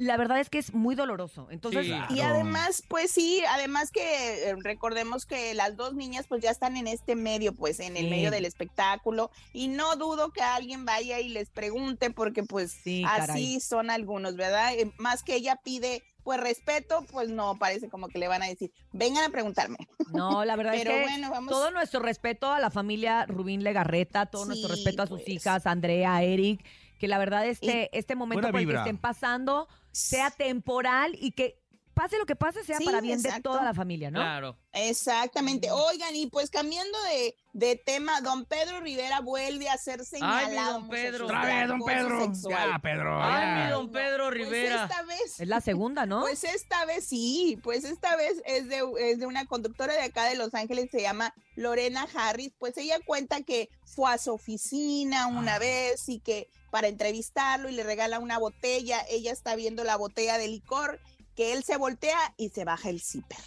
[0.00, 1.46] la verdad es que es muy doloroso.
[1.50, 1.92] Entonces, Sí.
[2.14, 6.78] Y además, pues sí, además que eh, recordemos que las dos niñas pues ya están
[6.78, 8.10] en este medio, pues en el Sí.
[8.10, 13.04] medio del espectáculo y no dudo que alguien vaya y les pregunte porque pues Sí,
[13.06, 13.60] así caray.
[13.60, 14.72] son algunos, ¿verdad?
[14.74, 18.46] Eh, Más que ella pide pues respeto, pues no, parece como que le van a
[18.46, 19.76] decir, vengan a preguntarme.
[20.12, 23.64] No, la verdad Pero es que bueno, vamos- todo nuestro respeto a la familia Rubín
[23.64, 25.28] Legarreta, todo nuestro respeto a sus pues.
[25.30, 26.64] hijas, Andrea, Eric,
[26.98, 31.58] que la verdad este, este momento por el que estén pasando sea temporal y que
[31.94, 34.20] pase lo que pase sea Sí, para bien de toda la familia, ¿no?
[34.20, 34.56] Claro.
[34.72, 35.70] Exactamente.
[35.70, 40.74] Oigan, y pues cambiando de, de tema, don Pedro Rivera vuelve a ser señalado.
[40.80, 41.24] don Pedro.
[41.26, 42.24] Otra vez, don Pedro.
[42.24, 42.70] sexual.
[42.72, 43.22] Ya, Pedro.
[43.22, 43.64] Ay, ya.
[43.64, 44.84] mi don Pedro Pues Rivera.
[44.84, 45.40] esta vez.
[45.40, 46.20] Es la segunda, ¿no?
[46.20, 50.24] Pues esta vez sí, pues esta vez es de, es de una conductora de acá
[50.24, 55.26] de Los Ángeles, se llama Lorena Harris, pues ella cuenta que fue a su oficina
[55.26, 59.96] una vez y que para entrevistarlo y le regala una botella, ella está viendo la
[59.96, 61.00] botella de licor,
[61.36, 63.38] que él se voltea y se baja el zipper.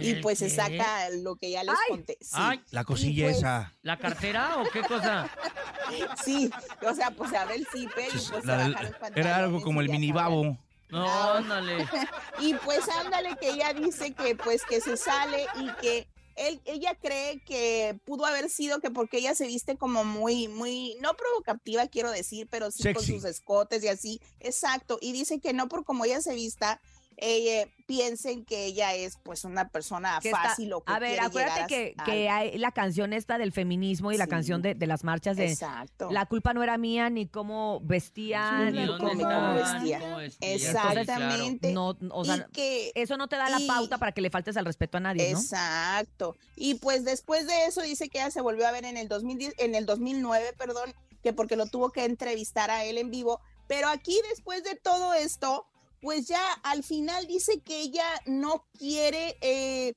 [0.00, 1.88] Y ¿El pues se saca lo que ya les Ay.
[1.90, 2.18] conté.
[2.20, 2.28] Sí.
[2.34, 3.72] Ay, La cosilla pues- esa.
[3.82, 5.28] ¿la cartera o qué cosa?
[6.24, 6.50] Sí,
[6.86, 9.80] o sea, pues se abre el zipper y pues se baja los era algo como
[9.80, 10.24] el ya mini sabrán.
[10.30, 10.58] babo.
[10.90, 11.86] No, ándale.
[12.40, 16.06] Y pues ándale que ella dice que pues que se sale y que
[16.38, 20.96] él, ella cree que pudo haber sido que porque ella se viste como muy, muy,
[21.00, 24.98] no provocativa quiero decir, pero sí con sus escotes y así, exacto.
[25.00, 26.80] Y dice que no por como ella se vista,
[27.20, 31.18] eh, piensen que ella es pues una persona Que está- fácil o que a ver,
[31.20, 34.86] acuérdate que, a que hay la canción esta del feminismo y la canción de, de
[34.86, 36.10] las marchas de Exacto.
[36.12, 40.00] la culpa no era mía ni cómo vestían Sí, ni cómo estaban, vestían.
[40.00, 40.52] cómo vestían.
[40.54, 41.72] Exactamente.
[41.72, 44.30] No, o sea, y que eso no te da la y- pauta para que le
[44.30, 45.38] faltes al respeto a nadie, ¿no?
[45.38, 46.36] Exacto.
[46.56, 49.54] Y pues después de eso dice que ella se volvió a ver en el 2010,
[49.58, 53.88] en el 2009, perdón, que porque lo tuvo que entrevistar a él en vivo, pero
[53.88, 55.66] aquí después de todo esto,
[56.00, 59.94] pues ya al final dice que ella no quiere eh.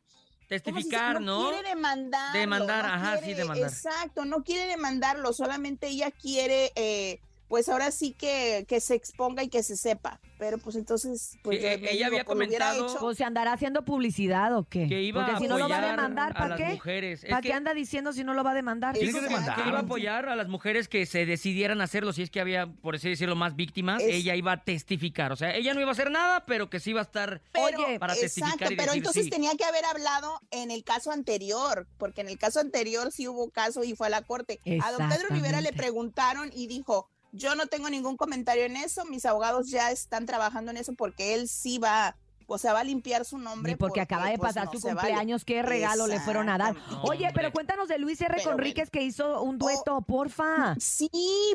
[0.47, 1.49] Testificar, ¿no?
[1.49, 2.33] quiere demandar.
[2.33, 3.69] Demandar, ajá, sí, demandar.
[3.69, 9.43] Exacto, no quiere demandarlo, solamente ella quiere, eh, pues ahora sí que, que se exponga
[9.43, 10.21] y que se sepa.
[10.39, 13.05] Pero pues entonces, pues eh, le ella había pues, comentado- hecho.
[13.05, 14.87] O se andará haciendo publicidad o qué?
[14.87, 16.69] Que iba Porque a si no lo va a demandar, a ¿para las qué?
[16.75, 17.23] mujeres.
[17.25, 18.95] Es ¿Para qué que- anda diciendo si no lo va a demandar?
[18.95, 19.27] Que Exacto.
[19.27, 19.55] demandar.
[19.61, 22.67] que iba a apoyar a las mujeres que se decidieran hacerlo, si es que había,
[22.67, 25.33] por así decirlo, más víctimas, Es- ella iba a testificar.
[25.33, 27.65] O sea, ella no iba a hacer nada, pero que sí iba a estar Pero,
[27.85, 29.29] Oye, para testificar exacto, pero decir entonces sí.
[29.29, 33.49] tenía que haber hablado en el caso anterior, porque en el caso anterior sí hubo
[33.49, 34.59] caso y fue a la corte.
[34.81, 39.05] A don Pedro Rivera le preguntaron y dijo, yo no tengo ningún comentario en eso,
[39.05, 42.17] mis abogados ya están trabajando en eso porque él sí va,
[42.47, 43.73] o sea, va a limpiar su nombre.
[43.73, 44.99] Y porque acaba de pues, pasar no su vale.
[44.99, 46.75] cumpleaños, qué regalo le fueron a dar.
[47.03, 48.35] Oye, pero cuéntanos de Luis R.
[48.37, 50.75] Pero Conríquez que hizo un dueto, porfa.
[50.79, 51.09] Sí,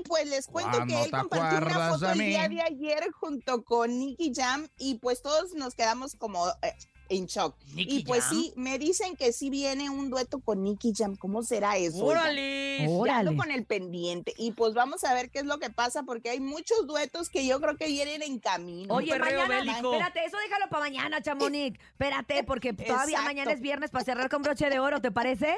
[0.08, 3.98] pues les cuento que ¿no él compartió una foto el día de ayer junto con
[3.98, 6.74] Nicky Jam y pues todos nos quedamos como eh,
[7.08, 7.54] en shock.
[7.74, 8.32] ¿Nicky y pues Jam?
[8.32, 11.16] sí, me dicen que sí viene un dueto con Nicky Jam.
[11.16, 12.04] ¿Cómo será eso?
[12.04, 12.86] ¡Órale!
[12.88, 13.36] Órale.
[13.36, 14.34] con el pendiente.
[14.36, 17.46] Y pues vamos a ver qué es lo que pasa porque hay muchos duetos que
[17.46, 18.94] yo creo que vienen en camino.
[18.94, 19.92] Oye, mañana, bélico.
[19.92, 21.78] espérate, eso déjalo para mañana, Chamonix.
[21.80, 23.24] Espérate, porque todavía Exacto.
[23.24, 25.54] mañana es viernes para cerrar con broche de oro, ¿te parece?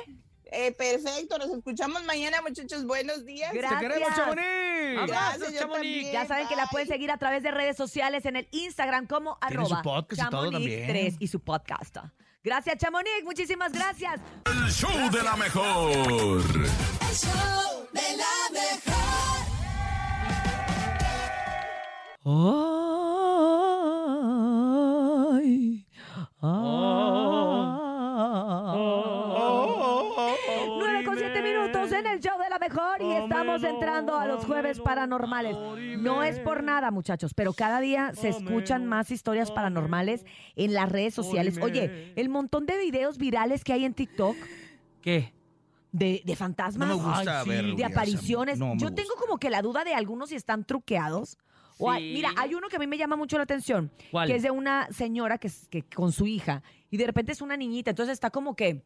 [0.50, 2.84] Eh, perfecto, nos escuchamos mañana, muchachos.
[2.86, 3.52] Buenos días.
[3.52, 3.80] Gracias.
[3.80, 4.98] ¡Te queremos, Chamonix!
[4.98, 5.72] Abrazos, Gracias, yo Chamonix.
[5.82, 6.12] también.
[6.12, 9.38] Ya saben que la pueden seguir a través de redes sociales en el Instagram como
[9.46, 10.86] Tiene su arroba podcast y todo también.
[10.86, 11.96] 3 y su podcast.
[12.42, 13.24] Gracias, Chamonix.
[13.24, 14.20] Muchísimas gracias.
[14.46, 15.90] El show de la mejor.
[15.90, 18.98] El show de la mejor.
[25.30, 25.86] Ay.
[26.40, 26.77] Oh.
[33.18, 35.56] Estamos entrando a los jueves paranormales.
[35.98, 40.24] No es por nada, muchachos, pero cada día se escuchan más historias paranormales
[40.56, 41.58] en las redes sociales.
[41.62, 44.36] Oye, el montón de videos virales que hay en TikTok
[45.02, 45.32] ¿Qué?
[45.92, 46.88] de, de fantasmas.
[46.88, 47.50] No me gusta Ay, sí.
[47.50, 47.64] ver.
[47.76, 48.58] de apariciones.
[48.58, 49.02] no me Yo gusta.
[49.02, 51.38] tengo como que la duda de algunos si están truqueados.
[51.80, 52.14] O hay- Sí.
[52.14, 54.26] mira, hay uno que a mí me llama mucho la atención, ¿Cuál?
[54.28, 55.48] que es de una señora que
[55.94, 58.82] con su hija y de repente es una niñita, entonces está como que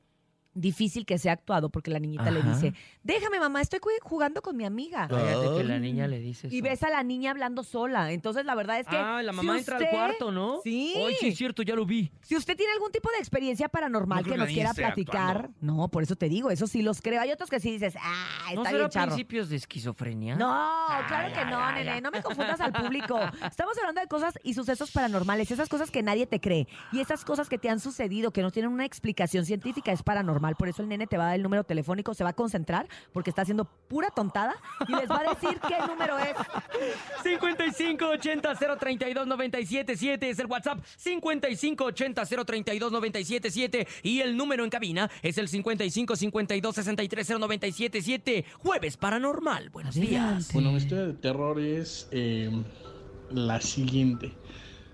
[0.55, 4.65] difícil que sea actuado porque la niñita le dice, déjame mamá, estoy jugando con mi
[4.65, 5.09] amiga.
[5.09, 6.57] Cállate que la niña le dice eso.
[6.57, 8.13] Y ves a la niña hablando sola.
[8.13, 8.97] Entonces, la verdad es que.
[8.97, 10.61] Ah, la si mamá entra al usted- cuarto, ¿no?
[10.63, 10.93] Sí.
[10.97, 12.13] Ay, sí, es cierto, ya lo vi.
[12.23, 15.57] Si usted tiene algún tipo de experiencia paranormal No que nos quiera platicar, actuando.
[15.83, 17.21] no, por eso te digo, eso sí los creo.
[17.23, 19.07] Hay otros que sí dices, ah, ¿No está será bien charro.
[19.09, 20.37] principios de esquizofrenia?
[20.37, 22.01] No, claro que no, nene.
[22.01, 23.19] No me confundas al público.
[23.49, 25.51] Estamos hablando de cosas y sucesos paranormales.
[25.51, 26.69] Esas cosas que nadie te cree.
[26.93, 30.42] Y esas cosas que te han sucedido, que no tienen una explicación científica, es paranormal.
[30.57, 32.89] Por eso el nene te va a dar el número telefónico, se va a concentrar,
[33.13, 34.57] porque está haciendo pura tontada,
[34.89, 36.35] y les va a decir qué número es.
[37.25, 40.83] 5580-032-977 es el WhatsApp.
[41.05, 48.45] 5580-032-977 y el número en cabina es el 5552-630977.
[48.59, 49.71] Jueves Paranormal.
[49.71, 50.53] Buenos días.
[50.53, 52.51] Bueno, mi historia de terror es eh,
[53.31, 54.33] la siguiente.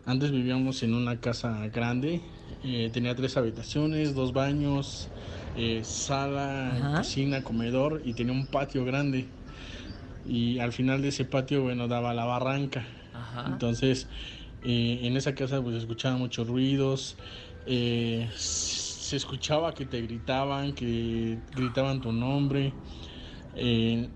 [0.04, 2.20] Antes vivíamos en una casa grande,
[2.62, 5.08] eh, tenía tres habitaciones, dos baños,
[5.56, 6.98] eh, sala, Ajá.
[6.98, 9.26] cocina, comedor y tenía un patio grande.
[10.24, 12.86] Y al final de ese patio, bueno, daba a la barranca.
[13.46, 14.08] Entonces,
[14.62, 17.16] eh, en esa casa pues escuchaban muchos ruidos,
[17.64, 22.74] se escuchaba que te gritaban, que gritaban tu nombre.
[23.54, 24.08] Eh,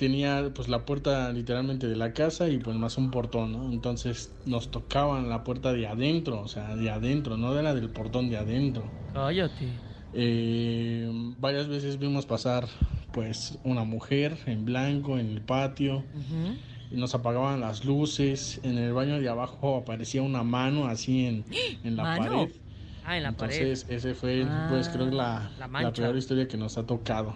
[0.00, 3.70] tenía pues la puerta literalmente de la casa y pues más un portón, ¿no?
[3.70, 7.90] Entonces nos tocaban la puerta de adentro, o sea, de adentro, no de la del
[7.90, 8.82] portón de adentro.
[9.12, 9.66] Cállate.
[10.14, 11.06] Eh,
[11.38, 12.66] varias veces vimos pasar
[13.12, 16.02] pues una mujer en blanco en el patio
[16.90, 18.58] y nos apagaban las luces.
[18.62, 21.44] En el baño de abajo aparecía una mano así en,
[21.84, 22.22] en la ¿Mano?
[22.24, 22.50] pared.
[23.04, 23.96] Ah, en la Entonces pared.
[23.98, 26.02] ese fue pues creo que la, La la mancha.
[26.02, 27.34] peor historia que nos ha tocado.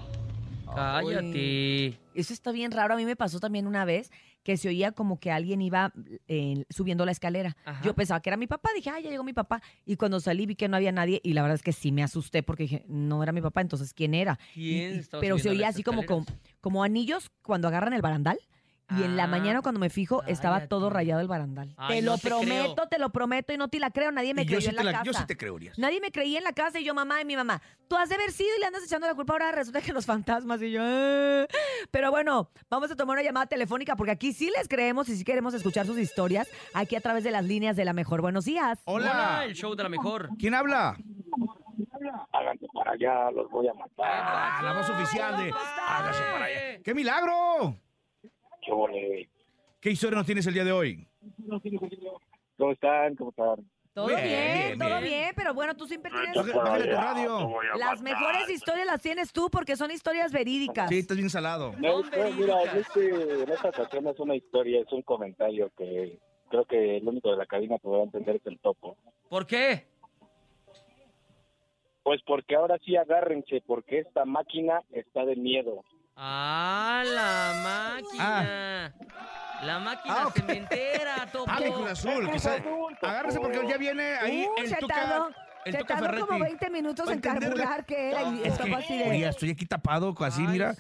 [0.75, 1.99] Cállate.
[2.15, 2.95] Eso está bien raro.
[2.95, 4.11] A mí me pasó también una vez
[4.43, 5.93] que se oía como que alguien iba
[6.29, 7.57] eh, subiendo la escalera.
[7.65, 7.83] Ajá.
[7.83, 9.63] Yo pensaba que era mi papá, dije, ay, ya llegó mi papá.
[9.87, 12.03] Y cuando salí vi que no había nadie y la verdad es que sí me
[12.03, 14.39] asusté porque dije, no era mi papá, entonces ¿quién era?
[14.53, 16.03] ¿Quién Y- pero se oía así como,
[16.61, 18.39] como anillos cuando agarran el barandal.
[18.91, 21.75] Y en la Ah, mañana cuando me fijo estaba todo rayado el barandal.
[21.79, 22.89] Ay, te no lo te prometo, creo.
[22.89, 24.13] te lo prometo y no te la creo.
[24.13, 25.05] Nadie me Y yo creyó sí en te la, la- casa.
[25.05, 25.79] yo sí te creo, Urias.
[25.79, 28.17] Nadie me creía en la casa y yo, mamá, y mi mamá, tú has de
[28.17, 29.33] haber sido y le andas echando la culpa.
[29.33, 30.83] Ahora resulta que los fantasmas y yo.
[30.85, 31.47] "Ah".
[31.91, 35.25] Pero bueno, vamos a tomar una llamada telefónica porque aquí sí les creemos y sí
[35.25, 38.21] queremos escuchar sus historias aquí a través de las líneas de la mejor.
[38.21, 38.81] Buenos días.
[38.85, 40.29] Hola, el show de la mejor.
[40.39, 40.97] ¿Quién habla?
[42.33, 44.07] Háganse para allá, los voy a matar.
[44.07, 45.53] Ah, la voz oficial de
[45.89, 46.83] Hágase para allá.
[46.85, 47.77] ¡Qué milagro!
[48.65, 49.31] Qué bonito.
[49.81, 51.07] ¿Qué historia nos tienes el día de hoy?
[52.57, 53.15] ¿Cómo están?
[53.17, 53.69] ¿Cómo están?
[53.93, 55.03] Todo Bien, bien, bien, todo bien.
[55.05, 56.35] bien, pero bueno, tú siempre tienes...
[56.35, 57.49] Bájale- tu radio.
[57.79, 60.89] Las mejores historias las tienes tú porque son historias verídicas.
[60.89, 61.75] Sí, estás bien salado.
[61.79, 66.19] No, no, mira, en, este, en esta ocasión es una historia, es un comentario que
[66.51, 68.97] creo que el único de la cabina podrá entender es el topo.
[69.29, 69.87] ¿Por qué?
[72.03, 75.85] Pues porque ahora sí agárrense, porque esta máquina está de miedo.
[76.17, 78.95] Ah, la máquina.
[79.63, 81.51] La máquina cementera, topo.
[81.51, 82.39] Ah, mi Cruz Azul.
[82.39, 82.59] sa-
[83.03, 85.29] Agárrese porque ya viene ahí Uh, el Tuca.
[85.65, 86.43] el se tardó como Ferretti.
[86.43, 89.11] 20 minutos ¿Va a en carburar que era y Es que, así de...
[89.11, 90.75] oye, estoy aquí tapado, así, mira,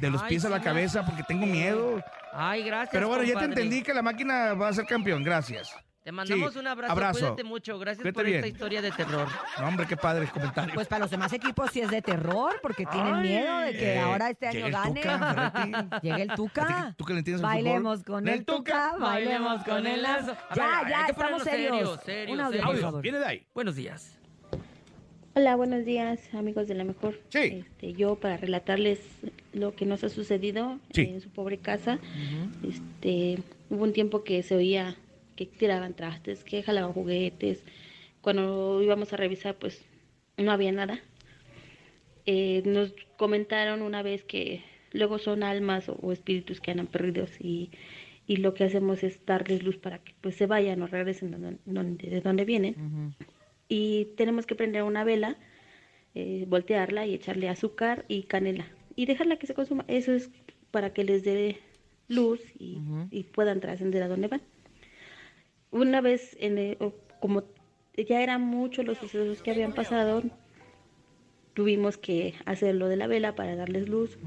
[0.00, 2.02] de los Ay, pies a la cabeza porque tengo miedo.
[2.32, 2.90] Ay, gracias.
[2.92, 3.62] Pero bueno, ya te compadre.
[3.62, 5.76] entendí que la máquina va a ser campeón, gracias.
[6.02, 6.92] Te mandamos Sí, un abrazo.
[6.92, 7.18] abrazo.
[7.20, 7.78] Cuídate mucho.
[7.78, 8.54] Gracias Cuídate por esta bien.
[8.54, 9.28] historia de terror.
[9.60, 10.72] No, hombre, qué padre el comentario.
[10.74, 13.94] Pues para los demás equipos sí es de terror porque tienen Ay, miedo de que
[13.94, 15.88] eh, ahora este año llega el gane.
[16.02, 16.94] Llega el Tuca.
[16.96, 20.34] ¿Tú que le entiendes Bailemos con el Tuca, bailemos con el lazo.
[20.56, 21.76] Ya, ver, ya, estamos serios.
[21.76, 23.02] serios, serios, Un audio, favor.
[23.02, 23.46] Viene de ahí.
[23.52, 24.16] Buenos días.
[25.34, 27.20] Hola, buenos días, amigos de la mejor.
[27.28, 27.62] Sí.
[27.66, 29.00] Este, yo para relatarles
[29.52, 31.02] lo que nos ha sucedido Sí.
[31.02, 31.98] en su pobre casa.
[32.66, 34.96] Este, hubo un tiempo que se oía
[35.46, 37.64] que tiraban trastes, que jalaban juguetes.
[38.20, 39.84] Cuando íbamos a revisar, pues
[40.36, 41.00] no había nada.
[42.26, 47.30] Eh, nos comentaron una vez que luego son almas o, o espíritus que andan perdidos
[47.40, 47.70] y,
[48.26, 51.30] y lo que hacemos es darles luz para que pues se vayan o regresen
[51.64, 52.74] donde- de donde vienen
[53.68, 55.36] y tenemos que prender una vela,
[56.14, 59.84] eh, voltearla y echarle azúcar y canela y dejarla que se consuma.
[59.88, 60.30] Eso es
[60.70, 61.56] para que les dé
[62.08, 62.78] luz y,
[63.10, 64.42] y puedan trascender a donde van.
[65.70, 66.78] Una vez, en el-
[67.20, 67.44] como
[67.96, 70.22] ya eran muchos los sucesos que habían pasado,
[71.54, 74.18] tuvimos que hacer lo de la vela para darles luz.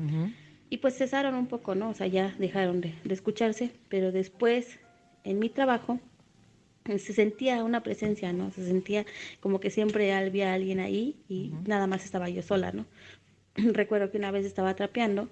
[0.70, 1.90] Y pues cesaron un poco, ¿no?
[1.90, 4.80] O sea, ya dejaron de, de escucharse, pero después,
[5.24, 6.00] en mi trabajo,
[6.86, 8.52] se sentía una presencia, ¿no?
[8.52, 9.06] Se sentía
[9.40, 12.86] como que siempre había alguien ahí y nada más estaba yo sola, ¿no?
[13.56, 15.30] Recuerdo que una vez estaba trapeando,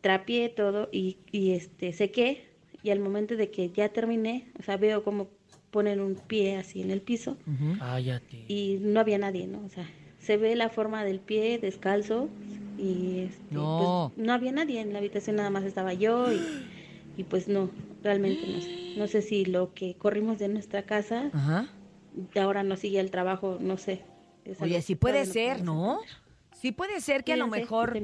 [0.00, 2.51] trapié todo y, y este, sequé
[2.82, 5.28] y al momento de que ya terminé, o sea, veo como
[5.70, 7.36] ponen un pie así en el piso
[7.78, 8.44] Cállate.
[8.48, 9.64] y no había nadie, ¿no?
[9.64, 12.28] O sea, se ve la forma del pie descalzo
[12.78, 14.12] y este, No.
[14.14, 16.40] pues, no había nadie en la habitación, nada más estaba yo y,
[17.16, 17.70] y pues no,
[18.02, 18.94] realmente no sé.
[18.96, 21.68] No sé si lo que corrimos de nuestra casa Ajá.
[22.36, 24.02] ahora nos sigue el trabajo, no sé.
[24.44, 26.00] Es Oye, sí puede no ser, ¿no?
[26.60, 27.98] Sí puede ser que a lo mejor...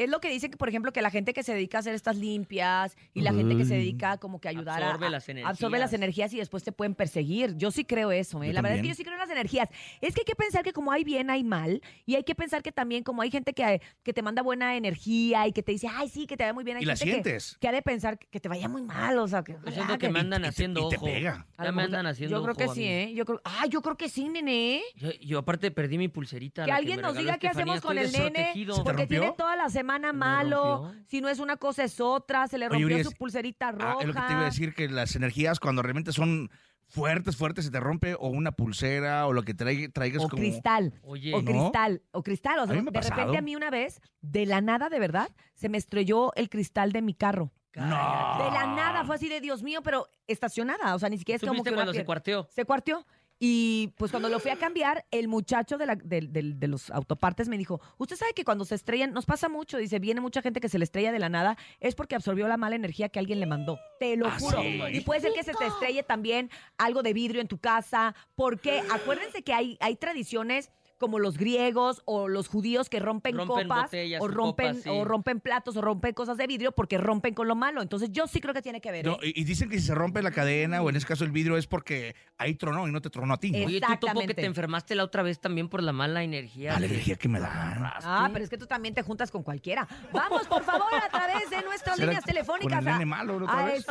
[0.00, 1.94] Es lo que dice que, por ejemplo, que la gente que se dedica a hacer
[1.94, 5.28] estas limpias y la gente que se dedica como que a ayudar Absorbe a, las
[5.28, 5.50] energías.
[5.50, 7.54] absorbe las energías y después te pueden perseguir.
[7.58, 8.54] Yo sí creo eso, ¿eh?
[8.54, 9.68] La verdad es que yo sí creo en las energías.
[10.00, 11.82] Es que hay que pensar que como hay bien, hay mal.
[12.06, 15.46] Y hay que pensar que también como hay gente que, que te manda buena energía
[15.46, 16.78] y que te dice, ay, sí, que te vaya muy bien.
[16.78, 17.58] Hay Y la gente que- sientes.
[17.60, 19.58] Que, ha de pensar que te vaya muy mal, o sea, que...
[19.66, 21.04] Yo siento que me andan haciendo te ojo.
[21.04, 21.46] pega.
[21.58, 22.84] a Ya me andan haciendo Yo creo que ojo sí.
[22.84, 23.12] ¿eh?
[23.14, 24.80] Yo creo, ah, yo creo que sí, nene.
[24.96, 26.64] Yo, yo aparte perdí mi pulserita.
[26.64, 29.89] Que alguien nos diga qué Estefanía, hacemos con el nene, porque tiene toda la semana
[29.98, 30.82] malo.
[30.84, 31.04] rompió?
[31.08, 33.96] Si no es una cosa es otra, se le Oye, rompió su pulserita Ah, roja.
[34.00, 36.50] es lo que te iba a decir, que las energías cuando realmente son
[36.88, 40.40] fuertes, fuertes, se te rompe o una pulsera o lo que traig- traigas O como...
[40.42, 40.92] cristal.
[41.02, 41.32] Oye.
[41.34, 41.50] O ¿No?
[41.52, 42.02] cristal.
[42.12, 42.58] O cristal.
[42.58, 44.88] O A sea, mí me ha de repente a mí una vez, de la nada,
[44.88, 47.52] de verdad, se me estrelló el cristal de mi carro.
[47.76, 47.84] No.
[47.84, 50.96] De la nada, fue así de Dios mío, pero estacionada.
[50.96, 52.48] O sea, ni siquiera es como ¿Supiste que una cuando se pier- cuarteó?
[52.50, 53.06] Se cuarteó.
[53.42, 57.56] Y pues cuando lo fui a cambiar, el muchacho de, la- de los autopartes me
[57.56, 60.68] dijo, usted sabe que cuando se estrellan, nos pasa mucho, dice, viene mucha gente que
[60.68, 63.46] se le estrella de la nada, es porque absorbió la mala energía que alguien le
[63.46, 63.78] mandó.
[63.98, 64.60] Te lo ¿Ah, juro.
[64.60, 64.82] sí?
[64.92, 68.82] Y puede ser que se te estrelle también algo de vidrio en tu casa, porque
[68.92, 70.70] acuérdense que hay, hay tradiciones
[71.00, 74.90] como los griegos o los judíos que rompen, Rompen copas botellas o rompen copas, sí.
[74.90, 77.80] o rompen platos o rompen cosas de vidrio porque rompen con lo malo.
[77.82, 79.06] Entonces yo sí creo que tiene que ver.
[79.06, 79.32] No, ¿eh?
[79.34, 81.56] y, y dicen que si se rompe la cadena o en ese caso el vidrio
[81.56, 83.50] es porque ahí tronó y no te tronó a ti.
[83.50, 83.66] ¿no?
[83.66, 86.76] Oye, tú topo que te enfermaste la otra vez también por la mala energía.
[86.76, 87.98] A la energía que me da.
[88.04, 89.88] Ah, pero es que tú también te juntas con cualquiera.
[90.12, 93.36] Vamos, por favor, a través de nuestras ¿Será líneas telefónicas con el a, nene malo
[93.36, 93.86] otra a es-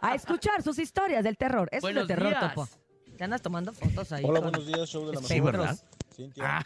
[0.00, 1.68] a escuchar sus historias del terror.
[1.70, 2.54] Eso es de terror, días.
[2.54, 2.68] Topo.
[3.16, 4.24] Te andas tomando fotos ahí.
[4.24, 5.38] Hola, con buenos días, show de la Sí.
[5.40, 5.78] ¿verdad?
[6.20, 6.58] Cintia.
[6.58, 6.64] Ah,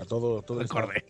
[0.00, 1.04] A todo, todo el recordé.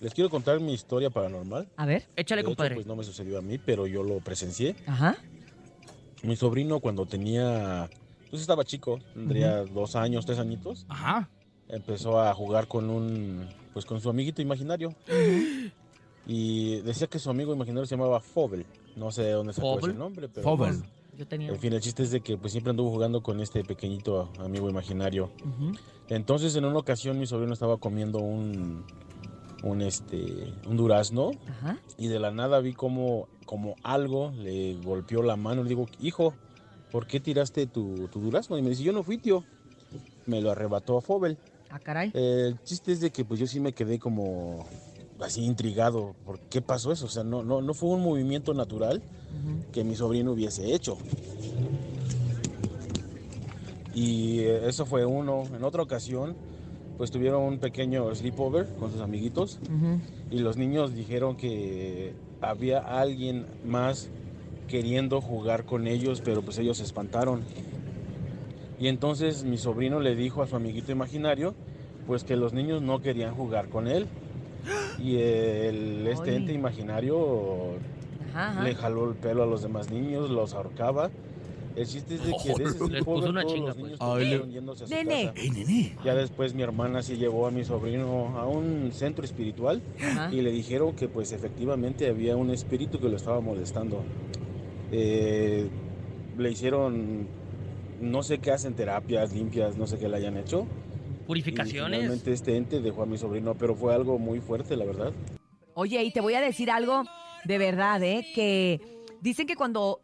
[0.00, 1.68] Les quiero contar mi historia paranormal.
[1.76, 2.06] A ver.
[2.16, 2.74] Échale, De hecho, compadre.
[2.74, 4.76] pues no me sucedió a mí, pero yo lo presencié.
[4.86, 5.16] Ajá.
[6.22, 7.88] Mi sobrino cuando tenía,
[8.30, 11.28] pues estaba chico, tendría dos años, tres añitos, Ajá.
[11.68, 14.94] empezó a jugar con un, pues con su amiguito imaginario.
[16.26, 18.66] Y decía que su amigo imaginario se llamaba Fobel.
[18.96, 19.90] No sé de dónde sacó ¿Fobel?
[19.90, 20.76] ese nombre, pero Fobel.
[20.78, 21.48] pues, Yo tenía.
[21.48, 24.68] en fin, el chiste es de que pues siempre anduvo jugando con este pequeñito amigo
[24.68, 25.30] imaginario.
[25.40, 25.72] Ujú.
[26.08, 28.84] Entonces, en una ocasión, mi sobrino estaba comiendo un,
[29.62, 31.78] un, este, un durazno Ajá.
[31.98, 35.62] y de la nada vi como, como algo le golpeó la mano.
[35.62, 36.34] Le digo, hijo,
[36.92, 38.58] ¿por qué tiraste tu, tu durazno?
[38.58, 39.44] Y me dice, yo no fui, tío.
[40.26, 41.38] Me lo arrebató a Fobel.
[41.70, 42.10] Ah, caray.
[42.14, 44.66] El chiste es de que pues yo sí me quedé como
[45.20, 46.14] así intrigado.
[46.24, 47.06] ¿Por qué pasó eso?
[47.06, 49.02] O sea, no, no, no fue un movimiento natural.
[49.72, 50.98] Que mi sobrino hubiese hecho.
[53.94, 55.44] Y eh, eso fue uno.
[55.54, 56.36] En otra ocasión,
[56.98, 59.58] pues tuvieron un pequeño sleepover con sus amiguitos
[60.30, 64.08] y los niños dijeron que había alguien más
[64.68, 67.42] queriendo jugar con ellos, pero pues ellos se espantaron.
[68.78, 71.54] Y entonces mi sobrino le dijo a su amiguito imaginario,
[72.06, 74.06] pues que los niños no querían jugar con él.
[74.98, 77.76] Y el, este ente imaginario
[78.36, 78.62] Ajá, ajá.
[78.64, 81.10] le jaló el pelo a los demás niños, los ahorcaba.
[81.74, 83.76] El chiste es de que de ese Les puso una chinga, pues.
[83.84, 85.26] niños Ay, yéndose a su Nene.
[85.26, 85.40] casa.
[85.40, 85.96] ¡Ey, nene!
[86.04, 90.32] Ya después mi hermana sí llevó a mi sobrino a un centro espiritual Ajá.
[90.32, 94.02] y le dijeron que pues efectivamente había un espíritu que lo estaba molestando.
[94.92, 95.68] Eh,
[96.38, 97.26] le hicieron,
[98.00, 100.66] no sé qué hacen, terapias limpias, no sé qué le hayan hecho.
[101.22, 101.98] Y Purificaciones.
[102.00, 105.12] finalmente este ente dejó a mi sobrino, pero fue algo muy fuerte, la verdad.
[105.74, 107.02] Oye, y te voy a decir algo
[107.46, 108.26] de verdad, ¿eh?
[108.34, 108.80] Que
[109.20, 110.00] dicen que cuando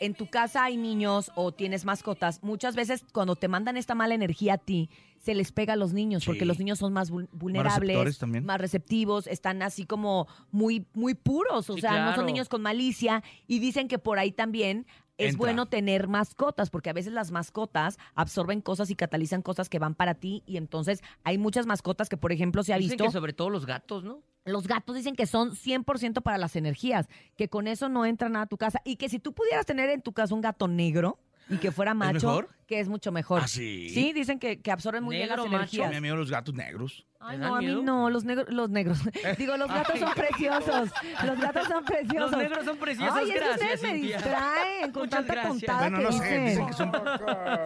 [0.00, 4.14] en tu casa hay niños o tienes mascotas, muchas veces cuando te mandan esta mala
[4.14, 7.28] energía a ti, se les pega a los niños, porque los niños son más vul-
[7.32, 8.44] vulnerables, también.
[8.44, 12.60] más receptivos, están así como muy, muy puros, o Sí, sea, no son niños con
[12.62, 14.86] malicia, y dicen que por ahí también
[15.18, 15.38] es Entra.
[15.38, 19.94] bueno tener mascotas, porque a veces las mascotas absorben cosas y catalizan cosas que van
[19.94, 23.04] para ti, y entonces hay muchas mascotas que, por ejemplo, se ha Dicen visto...
[23.04, 24.22] que sobre todo los gatos, ¿no?
[24.44, 28.44] Los gatos dicen que son 100% para las energías, que con eso no entra nada
[28.44, 31.18] a tu casa y que si tú pudieras tener en tu casa un gato negro
[31.48, 32.48] y que fuera macho, mejor?
[32.66, 33.42] que es mucho mejor.
[33.44, 33.88] ¿Ah, sí?
[33.90, 35.58] Sí, dicen que, que absorben muy bien ¿Negro, las macho?
[35.76, 35.90] energías.
[35.90, 37.04] Me miedo los gatos negros.
[37.20, 37.82] Ay, ¿Te no, a mí miedo?
[37.82, 38.98] no, los negros, los negros.
[39.38, 40.90] Digo, los gatos son preciosos.
[41.24, 42.30] Los gatos son preciosos.
[42.32, 45.52] Los negros son preciosos, Ay, es que gracias, ustedes me distraen con Muchas tanta gracias.
[45.52, 46.46] puntada Bueno, que no sé, dicen.
[46.46, 46.92] dicen que son...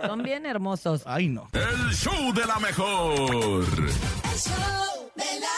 [0.09, 1.03] Son bien hermosos.
[1.07, 1.49] Ay, no.
[1.53, 3.13] El show de la mejor.
[3.15, 5.56] El show de la mejor.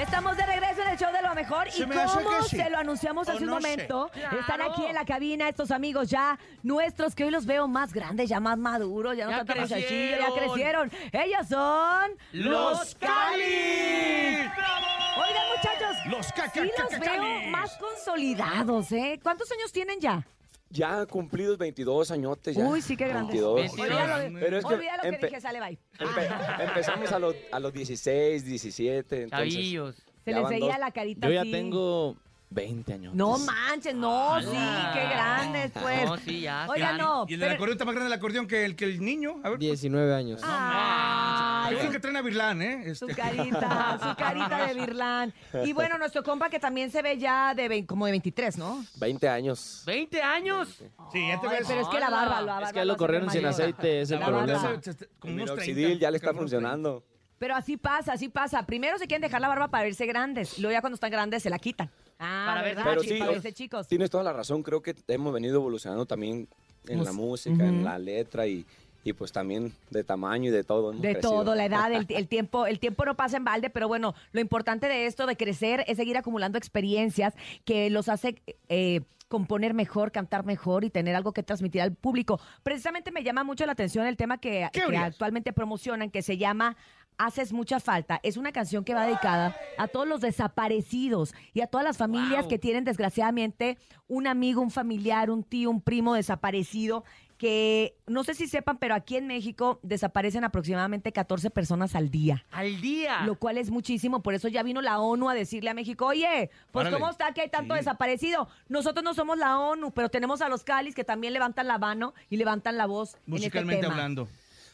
[0.00, 2.56] Estamos de regreso en el show de lo mejor y como sí.
[2.56, 3.68] se lo anunciamos hace un no sé.
[3.68, 4.40] momento, Claro.
[4.40, 8.28] están aquí en la cabina estos amigos ya nuestros que hoy los veo más grandes,
[8.28, 10.26] ya más maduros, ya no Ya tanto crecieron.
[10.26, 10.92] ya crecieron.
[11.12, 14.36] Ellos son ¡Los Cali!
[14.36, 19.20] Oigan, muchachos, Los sí los veo más consolidados, ¿eh?
[19.22, 20.24] ¿Cuántos años tienen ya?
[20.72, 22.64] Ya cumplidos 22 añotes ya.
[22.64, 23.32] Uy, sí, qué grandes.
[23.40, 23.72] 22.
[23.78, 25.78] Olvídalo, Pero es que olvida lo que dije, sale, bye.
[25.98, 29.22] empe- empezamos a los, a los 16, 17.
[29.24, 29.96] Entonces, Chavillos.
[30.24, 31.50] Se les dos- la carita Yo ya así.
[31.50, 32.14] tengo
[32.50, 33.14] 20 años.
[33.14, 34.90] No manches, no, sí, ¡Hala!
[34.94, 36.04] qué grandes, pues.
[36.06, 36.66] No, sí, ya.
[36.68, 37.24] Oigan, no.
[37.28, 39.40] Y el del pero- acordeón está más grande el acordeón que el, que el niño.
[39.42, 39.58] A ver.
[39.58, 40.40] 19 años.
[40.44, 41.29] Ay,
[41.70, 42.94] Yo creo que traen a Virlán, ¿eh?
[42.94, 45.32] Su Este- carita, su carita de Virlán.
[45.64, 48.84] Y bueno, nuestro compa que también se ve ya de como de 23, ¿no?
[48.96, 49.82] 20 años.
[49.86, 50.68] ¿20 años?
[51.12, 51.66] Sí, ya te Ay, ves.
[51.68, 53.54] pero es que la barba, la barba Es que lo hace corrieron sin mayor.
[53.60, 54.62] aceite, es el La problema.
[54.62, 54.82] barba.
[54.82, 57.04] Se- se- como El unos 30, minoxidil ya le está como unos funcionando.
[57.38, 58.66] Pero así pasa, así pasa.
[58.66, 60.58] Primero se quieren dejar la barba para verse grandes.
[60.58, 61.90] Luego ya cuando están grandes se la quitan.
[62.18, 62.84] Ah, Para ¿verdad?
[62.86, 63.88] Pero Sí, para verse chicos.
[63.88, 66.46] Tienes toda la razón, creo que hemos venido evolucionando también
[66.86, 68.66] en la Mus- música, en la letra y,
[69.04, 70.90] y pues también de tamaño y de todo.
[70.90, 71.42] hemos De crecido.
[71.42, 74.40] todo, la edad, el, el tiempo, el tiempo no pasa en balde, pero bueno, lo
[74.40, 77.34] importante de esto, de crecer, es seguir acumulando experiencias
[77.64, 82.40] que los hace eh, componer mejor, cantar mejor y tener algo que transmitir al público.
[82.64, 86.76] Precisamente me llama mucho la atención el tema que, actualmente promocionan, que se llama
[87.16, 88.18] Haces mucha falta.
[88.24, 92.46] Es una canción que va dedicada a todos los desaparecidos y a todas las familias
[92.46, 93.78] que tienen desgraciadamente
[94.08, 97.04] un amigo, un familiar, un tío, un primo desaparecido
[97.40, 102.44] que no sé si sepan, pero aquí en México desaparecen aproximadamente 14 personas al día.
[102.50, 103.22] Al día.
[103.24, 106.50] Lo cual es muchísimo, por eso ya vino la ONU a decirle a México, oye,
[106.70, 106.98] pues Órale.
[106.98, 108.46] ¿cómo está que hay tanto desaparecido?
[108.68, 112.12] Nosotros no somos la ONU, pero tenemos a los Calis que también levantan la mano
[112.28, 114.26] y levantan la voz en este tema.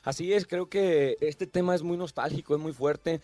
[0.03, 3.21] Así es, creo que este tema es muy nostálgico, es muy fuerte.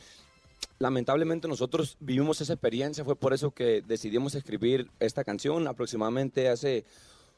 [0.78, 5.66] Lamentablemente nosotros vivimos esa experiencia, fue por eso que decidimos escribir esta canción.
[5.66, 6.84] Aproximadamente hace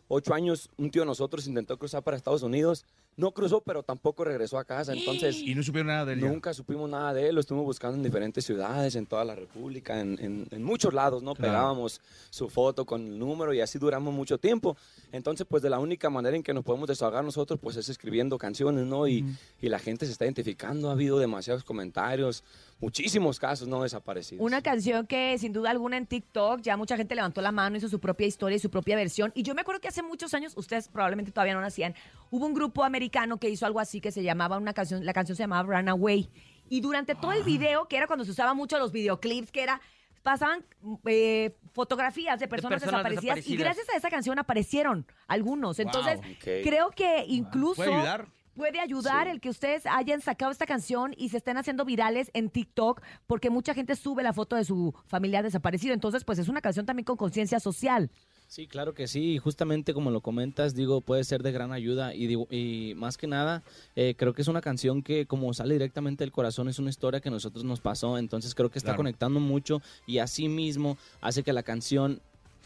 [0.09, 2.85] ocho años un tío de nosotros intentó cruzar para Estados Unidos.
[3.17, 4.93] No cruzó, pero tampoco regresó a casa.
[4.93, 6.21] Entonces, Y no supieron nada de él.
[6.21, 6.29] ya.
[6.29, 10.01] Nunca supimos nada de él, lo estuvimos buscando en diferentes ciudades, en toda la República,
[10.01, 11.35] en, en- en muchos lados, ¿no?
[11.35, 11.53] Claro.
[11.53, 12.01] Pegábamos
[12.31, 14.77] su foto con el número y así duramos mucho tiempo.
[15.13, 18.37] Entonces, pues de la única manera en que nos podemos desahogar nosotros, pues es escribiendo
[18.37, 19.07] canciones, ¿no?
[19.07, 19.25] Y,
[19.61, 22.43] y la gente se está identificando, ha habido demasiados comentarios,
[22.81, 24.45] muchísimos casos no desaparecidos.
[24.45, 27.89] Una canción que sin duda alguna en TikTok ya mucha gente levantó la mano, hizo
[27.89, 29.31] su propia historia y su propia versión.
[29.37, 31.95] Y yo me acuerdo que hace muchos años, ustedes probablemente todavía no nacían,
[32.31, 35.37] hubo un grupo americano que hizo algo así que se llamaba una canción, la canción
[35.37, 36.29] se llamaba Runaway.
[36.69, 37.47] Y durante todo el Ah.
[37.47, 39.81] video, que era cuando se usaban mucho los videoclips, que era
[40.23, 40.65] pasaban
[41.05, 45.79] eh, fotografías de personas, personas desaparecidas, y gracias a esa canción aparecieron algunos.
[45.79, 46.63] Entonces, Wow.
[46.63, 48.29] Creo que incluso ¿Puede ayudar?
[48.57, 52.49] Puede ayudar el que ustedes hayan sacado esta canción y se estén haciendo virales en
[52.51, 55.93] TikTok porque mucha gente sube la foto de su familiar desaparecido.
[55.93, 58.11] Entonces, pues es una canción también con conciencia social.
[58.55, 59.33] Sí, claro que sí.
[59.33, 63.17] y Justamente como lo comentas, digo, puede ser de gran ayuda y, digo, y más
[63.17, 63.65] que nada,
[63.97, 67.19] eh, creo que es una canción que como sale directamente del corazón, es una historia
[67.19, 68.99] que a nosotros nos pasó, entonces creo que está Claro.
[68.99, 72.21] conectando mucho y así mismo hace que la canción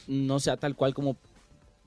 [0.06, 1.16] no sea tal cual como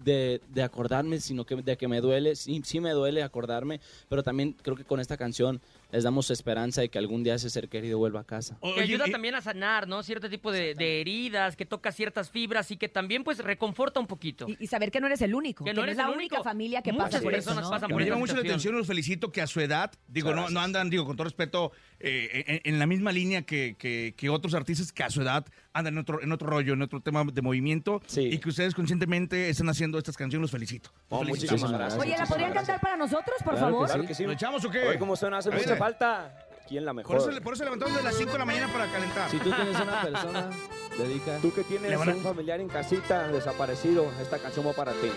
[0.04, 4.24] de, de acordarme, sino que de que me duele, sí, sí me duele acordarme, pero
[4.24, 5.62] también creo que con esta canción
[5.92, 8.58] les damos esperanza de que algún día ese ser querido vuelva a casa.
[8.62, 10.04] Que ayuda también a sanar, ¿no?
[10.04, 14.08] Cierto tipo de, de heridas, que toca ciertas fibras y que también, pues, reconforta un
[14.08, 14.48] poquito.
[14.48, 15.64] Y, y saber que no eres el único.
[15.66, 17.54] Que Que no no eres es la única familia que Muchas pasa por eso.
[17.54, 17.70] ¿no?
[17.70, 20.34] pasan Me por llama esa mucho la atención, los felicito que a su edad, digo,
[20.34, 24.14] no, no andan, digo, con todo respeto, eh, en, en la misma línea que, que-
[24.18, 27.00] que otros artistas que a su edad andan en otro, en otro rollo, en otro
[27.02, 30.90] tema de movimiento, y que ustedes conscientemente están haciendo estas canciones, los felicito.
[31.10, 31.62] Los Oh, felicitamos.
[31.62, 32.02] muchísimas gracias.
[32.02, 33.82] Oye, ¿la podrían cantar para nosotros, por Claro favor?
[33.86, 33.94] que sí.
[33.94, 34.24] Claro que sí.
[34.26, 34.80] ¿Lo echamos o qué?
[34.88, 35.38] Oye, ¿cómo suena?
[35.38, 35.50] Hace.
[35.82, 36.32] Falta.
[36.68, 37.18] ¿Quién la mejor?
[37.18, 39.30] Por eso, por eso levantamos de las 5 de la mañana para calentar.
[39.30, 40.50] Si tú tienes una persona,
[40.98, 41.38] dedica.
[41.42, 45.12] Tú que tienes a- un familiar en casita desaparecido, esta canción va para ti.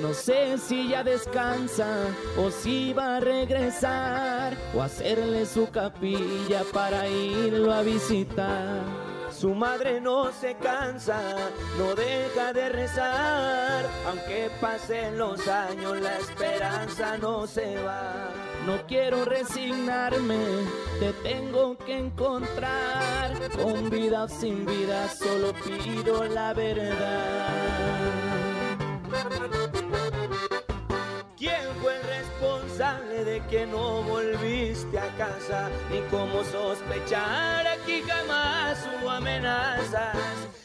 [0.00, 2.06] No sé si ya descansa
[2.38, 8.80] o si va a regresar o hacerle su capilla para irlo a visitar.
[9.42, 11.20] Su madre no se cansa,
[11.76, 18.28] no deja de rezar, aunque pasen los años la esperanza no se va.
[18.66, 20.38] No quiero resignarme,
[21.00, 23.32] te tengo que encontrar.
[23.60, 27.48] Con vida o sin vida, solo pido la verdad.
[33.48, 35.70] Que no volviste a casa?
[35.90, 40.16] Ni cómo sospechar aquí jamás hubo amenazas.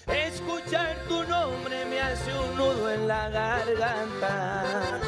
[0.07, 4.99] Escuchar tu nombre me hace un nudo en la garganta.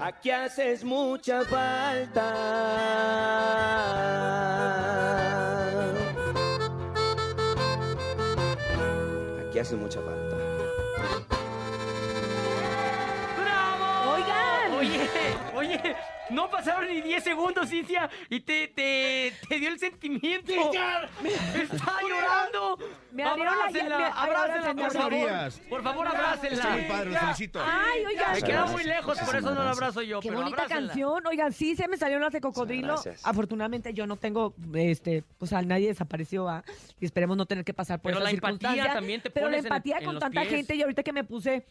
[0.00, 2.34] Aquí haces mucha falta.
[9.48, 10.23] Aquí haces mucha falta.
[15.66, 15.96] Oye,
[16.30, 20.52] no pasaron ni 10 segundos, Cintia, y te, te, te dio el sentimiento.
[20.52, 22.78] ¡Está llorando!
[23.12, 25.52] Me abrácenla, me- abrácenla, por favor.
[25.68, 26.56] Por favor, abrácenla.
[26.56, 27.60] Está muy padre, felicito.
[27.64, 28.32] Ay, oigan.
[28.32, 30.88] Me queda muy lejos, por eso no la abrazo yo, Qué pero bonita abrácenla.
[30.88, 31.26] canción.
[31.26, 33.00] Oigan, sí, se me salió las de cocodrilo.
[33.22, 36.64] Afortunadamente yo no tengo, este, pues a nadie desapareció, ¿ah?
[37.00, 38.92] y esperemos no tener que pasar por Pero esa la empatía circunstancia.
[38.94, 40.52] también te Pero la empatía en con tanta pies.
[40.52, 41.66] gente y ahorita que me puse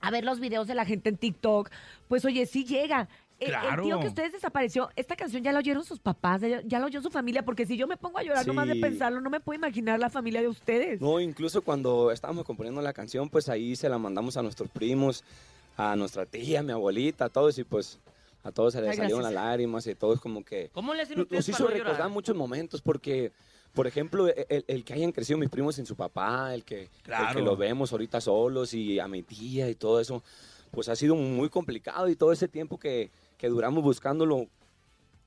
[0.00, 1.70] a ver los videos de la gente en TikTok,
[2.08, 3.08] pues oye, sí llega.
[3.38, 3.82] El- El, Claro.
[3.82, 7.10] tío que ustedes desapareció, esta canción ya la oyeron sus papás, ya, la oyó su
[7.10, 8.80] familia, porque si yo me pongo a llorar nomás de Sí.
[8.80, 11.00] pensarlo, no me puedo imaginar la familia de ustedes.
[11.02, 15.22] No, incluso cuando estábamos componiendo la canción, pues ahí se la mandamos a nuestros primos,
[15.76, 17.98] a nuestra tía, a mi abuelita, a todos, y pues
[18.42, 20.70] a todos se les Ay, salieron las lágrimas y todos como que...
[20.72, 22.10] ¿Cómo le hacen Nos ustedes hizo recordar llorar?
[22.10, 23.32] muchos momentos porque,
[23.74, 26.84] por ejemplo, e, el, el que hayan crecido mis primos en su papá, el que,
[27.04, 30.22] el que lo vemos ahorita solos y a mi tía y todo eso,
[30.70, 34.46] pues ha sido muy complicado y todo ese tiempo que, que duramos buscándolo,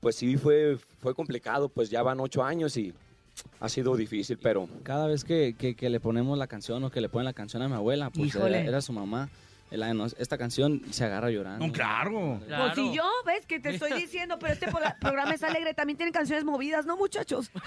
[0.00, 2.92] pues sí fue, fue complicado, pues ya van ocho años y
[3.60, 4.68] ha sido difícil, pero...
[4.82, 7.62] Cada vez que, que- que le ponemos la canción o que le ponen la canción
[7.62, 8.32] a mi abuela, pues
[8.66, 9.28] era su mamá.
[9.70, 11.66] No, esta canción se agarra llorando.
[11.66, 12.40] No, claro.
[12.46, 15.96] Pues si yo, ves que te estoy diciendo, pero este pro- programa es alegre, también
[15.96, 17.50] tienen canciones movidas, ¿no, muchachos?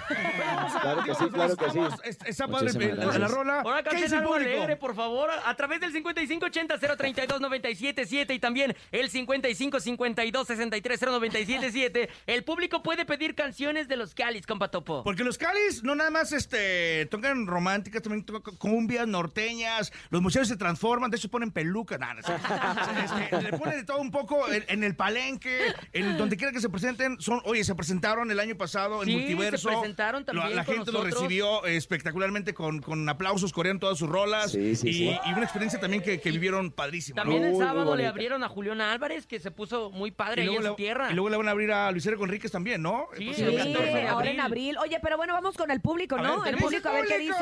[0.84, 1.80] Claro que sí, claro que sí.
[2.26, 3.62] Está padre la, la rola.
[3.62, 4.52] Ahora ¿Qué canten algo público?
[4.52, 12.10] alegre, por favor, a través del 5580-032-977 y también el 5552-630977.
[12.28, 15.04] El público puede pedir canciones de los Calis, compa Topo.
[15.04, 20.48] Porque los Calis no nada más este, tocan románticas, también tocan cumbias, norteñas, los muchachos
[20.50, 21.52] se transforman, de hecho ponen
[21.98, 26.52] nada, este, le ponen de todo un poco en, en el palenque, en donde quiera
[26.52, 29.70] que se presenten, son, oye, se presentaron el año pasado en Sí, Multiverso.
[29.70, 33.98] se presentaron también La, la con gente lo recibió espectacularmente con, con aplausos, corearon todas
[33.98, 35.18] sus rolas Sí, sí, y, sí.
[35.26, 37.18] y una experiencia también que, que vivieron padrísima.
[37.18, 37.24] ¿no?
[37.24, 40.46] También el Muy, muy sábado le abrieron a Julián Álvarez, que se puso muy padre
[40.46, 41.12] Y ahí en su tierra.
[41.12, 43.08] y luego le van a abrir a Luis Eric Conríquez también, ¿no?
[43.18, 44.78] Sí, Sí, el 14 de ahora en abril.
[44.78, 46.42] Oye, pero bueno, vamos con el público, ¿no?
[46.42, 47.34] ver, el ¿qué dice público, a ver qué dice.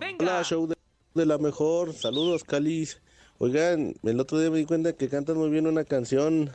[0.00, 0.16] Venga.
[0.20, 0.74] Hola, show de,
[1.14, 1.92] de la mejor.
[1.92, 3.00] Saludos, Calis.
[3.42, 6.52] Oigan, el otro día me di cuenta que cantan muy bien una canción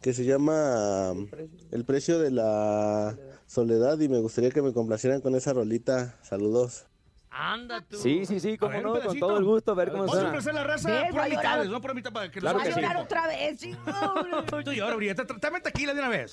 [0.00, 1.28] que se llama um,
[1.70, 3.14] El precio de la
[3.46, 6.18] soledad y me gustaría que me complacieran con esa rolita.
[6.22, 6.86] Saludos.
[7.28, 7.98] Anda tú.
[7.98, 10.64] Sí, sí, sí, como no, con todo el gusto, a ver cómo Vamos a la
[10.64, 11.28] raza por Va a llorar.
[11.28, 12.80] mitades, no por mitad para que Claro nos Va a que sí.
[12.80, 13.84] llorar otra vez, chicos.
[14.64, 16.32] Tú y ahora, Brilla, tráeme tequila de una vez.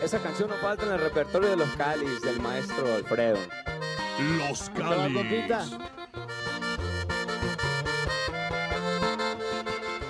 [0.00, 3.38] Esa canción no falta en el repertorio de los Calis, del maestro Alfredo.
[4.18, 4.70] Los.
[4.70, 5.76] Calis.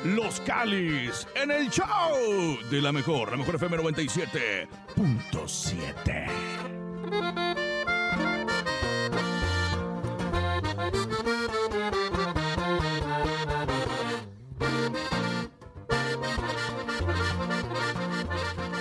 [0.05, 1.89] Los Calis en el show
[2.71, 6.27] de la mejor, la mejor FM 97.7.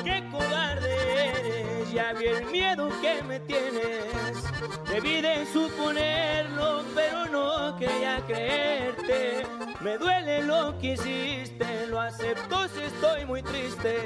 [0.04, 1.94] ¡Qué cobarde eres!
[1.94, 4.43] Ya vi el miedo que me tienes.
[4.90, 9.46] Debí de suponerlo, pero no quería creerte.
[9.82, 13.98] Me duele lo que hiciste, lo acepto si estoy muy triste.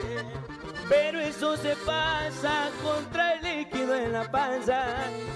[0.89, 4.85] Pero eso se pasa contra el líquido en la panza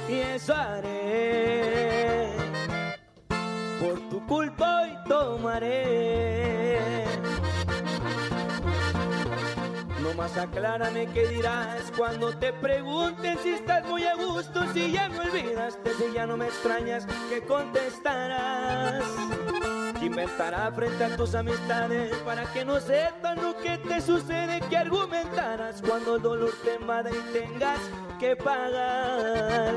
[0.08, 2.32] y eso haré.
[3.80, 7.06] Por tu culpa hoy tomaré.
[10.12, 15.08] No más aclárame qué dirás cuando te pregunten si estás muy a gusto, si ya
[15.08, 19.06] me olvidaste, si ya no me extrañas, ¿qué contestarás?
[19.98, 24.60] ¿Qué inventará frente a tus amistades para que no sepan lo que te sucede?
[24.70, 27.80] ¿Qué argumentarás cuando el dolor te invada y tengas
[28.20, 29.76] que pagar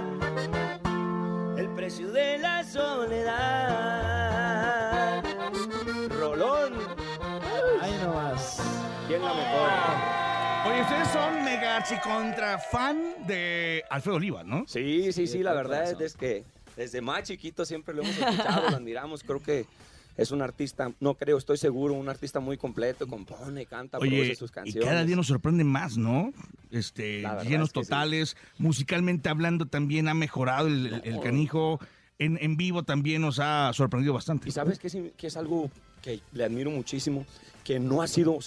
[1.57, 3.45] el precio de la soledad?
[6.18, 6.72] Rolón.
[7.80, 8.61] Ahí nomás.
[9.07, 10.23] ¿Quién la mejor?
[10.85, 14.64] Ustedes son mega contra fan de Alfredo Oliva, ¿no?
[14.66, 16.03] Sí, sí, sí, la verdad corazón.
[16.03, 16.45] es que
[16.76, 19.66] desde más chiquito siempre lo hemos escuchado, lo admiramos, creo que
[20.16, 24.35] es un artista, no creo, estoy seguro, un artista muy completo, compone, canta, Oye, produce
[24.37, 24.89] sus y canciones.
[24.89, 26.32] cada día nos sorprende más, ¿no?
[26.70, 27.87] Este, llenos es que sí.
[27.89, 31.80] totales, musicalmente hablando también ha mejorado el, el- el canijo,
[32.18, 34.49] en, en vivo también nos ha sorprendido bastante.
[34.49, 35.70] Y sabes que es, que es algo
[36.03, 37.24] que le admiro muchísimo,
[37.64, 38.39] que no ha sido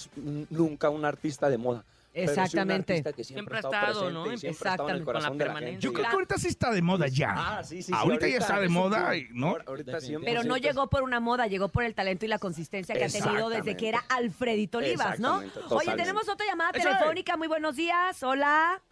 [0.50, 1.84] nunca un artista de moda.
[2.12, 2.94] Pero sí un Exactamente.
[2.94, 4.22] que Siempre siempre, ha ha estado, estado, ¿no?
[4.24, 5.72] presente y siempre ha estado en el Exactamente, con la corazón de la permanencia.
[5.72, 5.84] gente.
[5.86, 7.34] Yo creo que ahorita sí está de moda ya.
[7.36, 9.56] Ah, sí, sí, sí, ahorita, ya está de moda, y- ¿no?
[9.66, 10.30] Ahorita siempre.
[10.32, 13.08] Pero no llegó por una moda, llegó por el talento y la consistencia que ha
[13.08, 15.40] tenido desde que era Alfredito Olivas, ¿no?
[15.42, 16.02] Exactamente, Oye, totalmente.
[16.02, 17.36] tenemos otra llamada telefónica.
[17.36, 18.22] Muy buenos días.
[18.22, 18.82] Hola.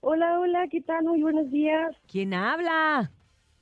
[0.00, 1.04] Hola, hola, ¿qué tal?
[1.04, 1.94] Muy buenos días.
[2.10, 3.12] ¿Quién habla?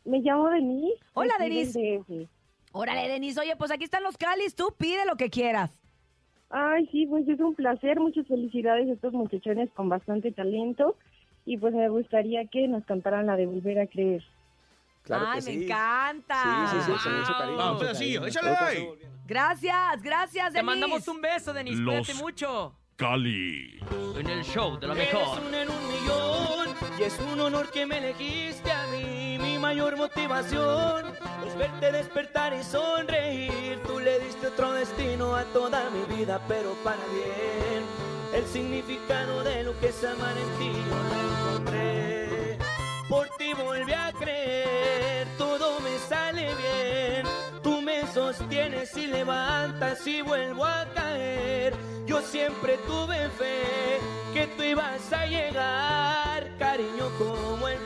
[0.04, 0.98] Me llamo Denise.
[1.12, 1.78] Hola, Denise.
[2.08, 2.28] DF.
[2.72, 3.40] Órale, Denise.
[3.40, 4.54] Oye, pues aquí están los calis.
[4.54, 5.70] Tú pide lo que quieras.
[6.50, 8.00] Ay, sí, pues es un placer.
[8.00, 10.96] Muchas felicidades a estos muchachones con bastante talento.
[11.46, 14.22] Y pues me gustaría que nos cantaran la de Volver a Creer.
[15.02, 15.64] Claro Ay, que me sí.
[15.64, 16.68] encanta.
[16.70, 17.56] Sí, sí, sí, mucho cariño.
[17.56, 18.26] Vamos, mucho cariño.
[18.26, 18.88] échale ahí.
[19.26, 20.62] Gracias, gracias, Te Denise.
[20.64, 21.78] mandamos un beso, Denis.
[21.78, 22.74] Los- Cuídate mucho.
[22.96, 23.80] Cali.
[24.18, 25.38] En el show de la Eres mejor.
[25.40, 28.89] un en un millón y es un honor que me elegiste a mí.
[29.40, 31.06] Mi mayor motivación
[31.46, 33.80] es verte despertar y sonreír.
[33.86, 37.84] Tú le diste otro destino a toda mi vida, pero para bien.
[38.34, 42.58] El significado de lo que es amar en ti yo lo encontré.
[43.08, 47.26] Por ti volví a creer, todo me sale bien.
[47.62, 51.74] Tú me sostienes y levantas y vuelvo a caer.
[52.06, 53.98] Yo siempre tuve fe
[54.32, 56.56] que tú ibas a llegar.
[56.58, 57.78] Cariño como el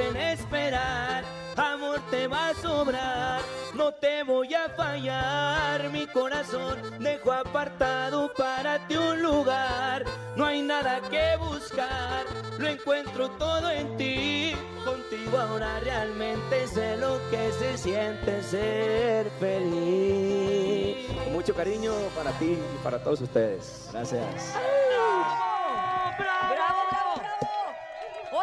[0.00, 1.24] esperar.
[1.56, 3.40] Amor te vas sobrar.
[3.74, 10.04] No te voy a fallar, mi corazón dejo apartado para ti un lugar.
[10.36, 12.24] No hay nada que buscar,
[12.58, 14.52] lo encuentro todo en ti.
[14.84, 21.06] Contigo ahora realmente sé lo que se siente ser feliz.
[21.24, 23.88] Con mucho cariño para ti y para todos ustedes.
[23.92, 24.54] Gracias.
[24.54, 26.77] ¡Bravo, bravo, bravo!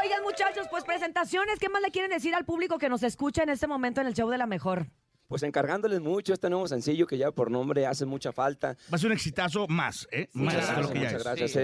[0.03, 1.59] Oigan, muchachos, pues presentaciones.
[1.59, 4.13] ¿Qué más le quieren decir al público que nos escucha en este momento en el
[4.13, 4.87] show de la mejor?
[5.27, 8.77] Pues encargándoles mucho este nuevo sencillo que ya por nombre hace mucha falta.
[8.91, 10.29] Va a ser un exitazo más, ¿eh?
[10.33, 11.23] más Muchas lo gracias, que ya muchas es.
[11.23, 11.51] gracias.
[11.51, 11.59] Sí,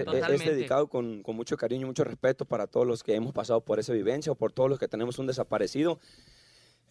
[0.50, 3.62] Es- dedicado con, con mucho cariño y mucho respeto para todos los que hemos pasado
[3.62, 6.00] por esa vivencia o por todos los que tenemos un desaparecido.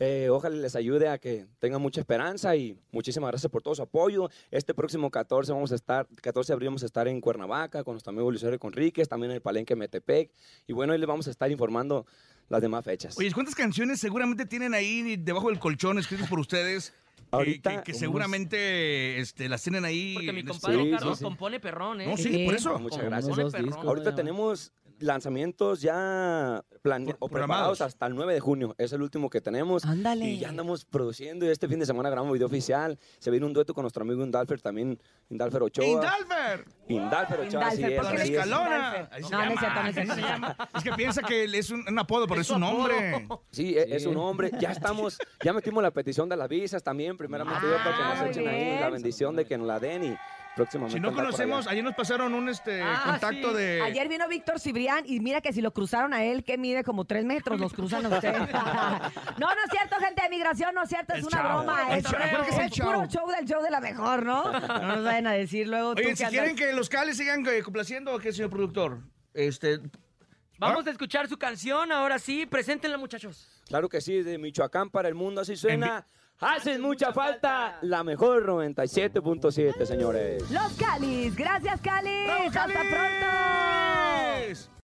[0.03, 3.83] Eh, ojalá les ayude a que tengan mucha esperanza y muchísimas gracias por todo su
[3.83, 4.31] apoyo.
[4.51, 7.93] Este próximo 14 vamos a estar, 14 de abril vamos a estar en Cuernavaca con
[7.95, 10.31] nuestro amigo Luis Conríquez, también en el Palenque Metepec.
[10.67, 12.07] Y bueno, ahí les vamos a estar informando
[12.49, 13.17] las demás fechas.
[13.19, 16.91] Oye, ¿cuántas canciones seguramente tienen ahí debajo del colchón escritas por ustedes?
[17.31, 20.15] que- Ahorita que, que unos- seguramente este, las tienen ahí.
[20.15, 21.25] Porque mi en compadre Sí, Carlos sí, sí.
[21.25, 22.07] compone perrón, ¿eh?
[22.09, 22.77] No, sí, por eso.
[22.79, 23.37] Muchas gracias.
[23.53, 23.87] perrón.
[23.87, 27.79] Ahorita tenemos lanzamientos ya plane- o programados.
[27.79, 28.75] preparados hasta el 9 de junio.
[28.79, 29.85] Es el último que tenemos.
[29.85, 30.25] Ándale.
[30.27, 31.45] Y ya andamos produciendo.
[31.47, 32.99] Y este fin de semana grabamos video oficial.
[33.19, 35.01] Se viene un dueto con nuestro amigo Indalfer también.
[35.29, 35.85] Indalfer Ochoa.
[35.87, 36.65] ¡Indalfer!
[36.89, 37.93] Indalfer Ochoa, así es.
[38.01, 38.47] ¿por qué le así dices es.
[38.47, 38.77] Escalona.
[38.77, 39.09] Indalfer?
[39.13, 40.17] Ahí se No, no es llama, cierto, no es cierto.
[40.17, 40.57] llama.
[40.77, 43.29] Es que piensa que es un, un apodo, pero es, un nombre.
[43.51, 44.51] Sí, e- es un hombre.
[44.61, 48.15] Ya estamos, ya metimos la petición de las visas también, primeramente Dios, para que Ah,
[48.19, 50.17] nos echen ahí la bendición de que nos la den y
[50.57, 50.99] próximamente.
[50.99, 53.57] Si no conocemos, ayer nos pasaron un este, Ah, contacto sí.
[53.57, 53.83] de.
[53.83, 57.05] Ayer vino Víctor Cibrián y mira que si lo cruzaron a él, que mide como
[57.05, 58.39] tres metros, los cruzan a ustedes.
[59.39, 61.63] no, no es cierto, gente de migración, no es cierto, es El una chavo.
[61.63, 61.93] broma.
[61.93, 62.17] El Es, que
[62.51, 64.53] es el es puro show del show de la mejor, ¿no?
[64.53, 67.17] No nos vayan a decir luego tú Oye, que si andas- quieren que los cales
[67.17, 68.99] sigan eh, complaciendo, ¿qué, señor productor?
[69.35, 69.81] Este.
[70.59, 73.49] Vamos a escuchar su canción, ahora sí, preséntenla, muchachos.
[73.69, 76.05] Claro que sí, de Michoacán para el mundo así suena.
[76.41, 80.51] Hacen mucha falta la mejor 97.7, señores.
[80.51, 82.25] Los Calis, gracias Calis.
[82.25, 84.00] ¡Bravo, Hasta pronto.